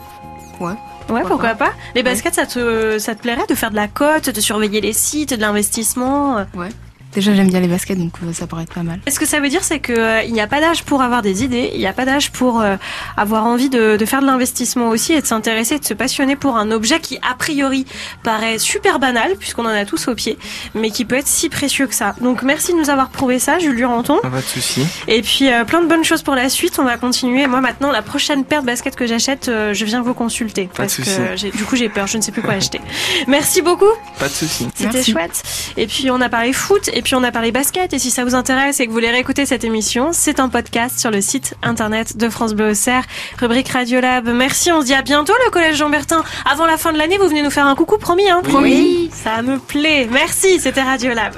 [0.59, 0.73] Ouais.
[1.09, 1.71] Ouais, pourquoi pas?
[1.95, 4.93] Les baskets, ça te ça te plairait de faire de la cote, de surveiller les
[4.93, 6.45] sites, de l'investissement?
[6.55, 6.69] Ouais.
[7.13, 8.99] Déjà, j'aime bien les baskets, donc euh, ça pourrait être pas mal.
[9.07, 11.43] Ce que ça veut dire, c'est que euh, n'y a pas d'âge pour avoir des
[11.43, 12.75] idées, il n'y a pas d'âge pour euh,
[13.17, 16.55] avoir envie de, de faire de l'investissement aussi et de s'intéresser, de se passionner pour
[16.57, 17.85] un objet qui a priori
[18.23, 20.37] paraît super banal puisqu'on en a tous au pied,
[20.75, 22.13] mais qui peut être si précieux que ça.
[22.21, 24.19] Donc merci de nous avoir prouvé ça, Jules Duranton.
[24.21, 24.85] Pas de souci.
[25.07, 26.77] Et puis euh, plein de bonnes choses pour la suite.
[26.79, 27.47] On va continuer.
[27.47, 30.71] Moi maintenant, la prochaine paire de baskets que j'achète, euh, je viens vous consulter Pas
[30.73, 31.09] de parce souci.
[31.17, 32.79] que j'ai- du coup j'ai peur, je ne sais plus quoi acheter.
[33.27, 33.85] Merci beaucoup.
[34.19, 34.67] Pas de souci.
[34.75, 35.41] C'était chouette.
[35.75, 37.93] Et puis on a parlé foot, et puis on a parlé basket.
[37.93, 40.99] Et si ça vous intéresse et que vous voulez réécouter cette émission, c'est un podcast
[40.99, 43.03] sur le site internet de France Bleu Auxerre,
[43.39, 44.27] rubrique Radiolab.
[44.29, 46.23] Merci, on se dit à bientôt le collège Jean Bertin.
[46.49, 48.49] Avant la fin de l'année, vous venez nous faire un coucou, promis, hein Oui.
[48.49, 48.71] Promis.
[48.71, 49.11] Oui.
[49.13, 50.07] Ça me plaît.
[50.11, 51.35] Merci, c'était Radiolab.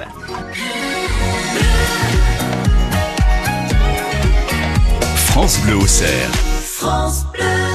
[5.16, 6.30] France Bleu Auxerre.
[6.62, 7.71] France Bleu.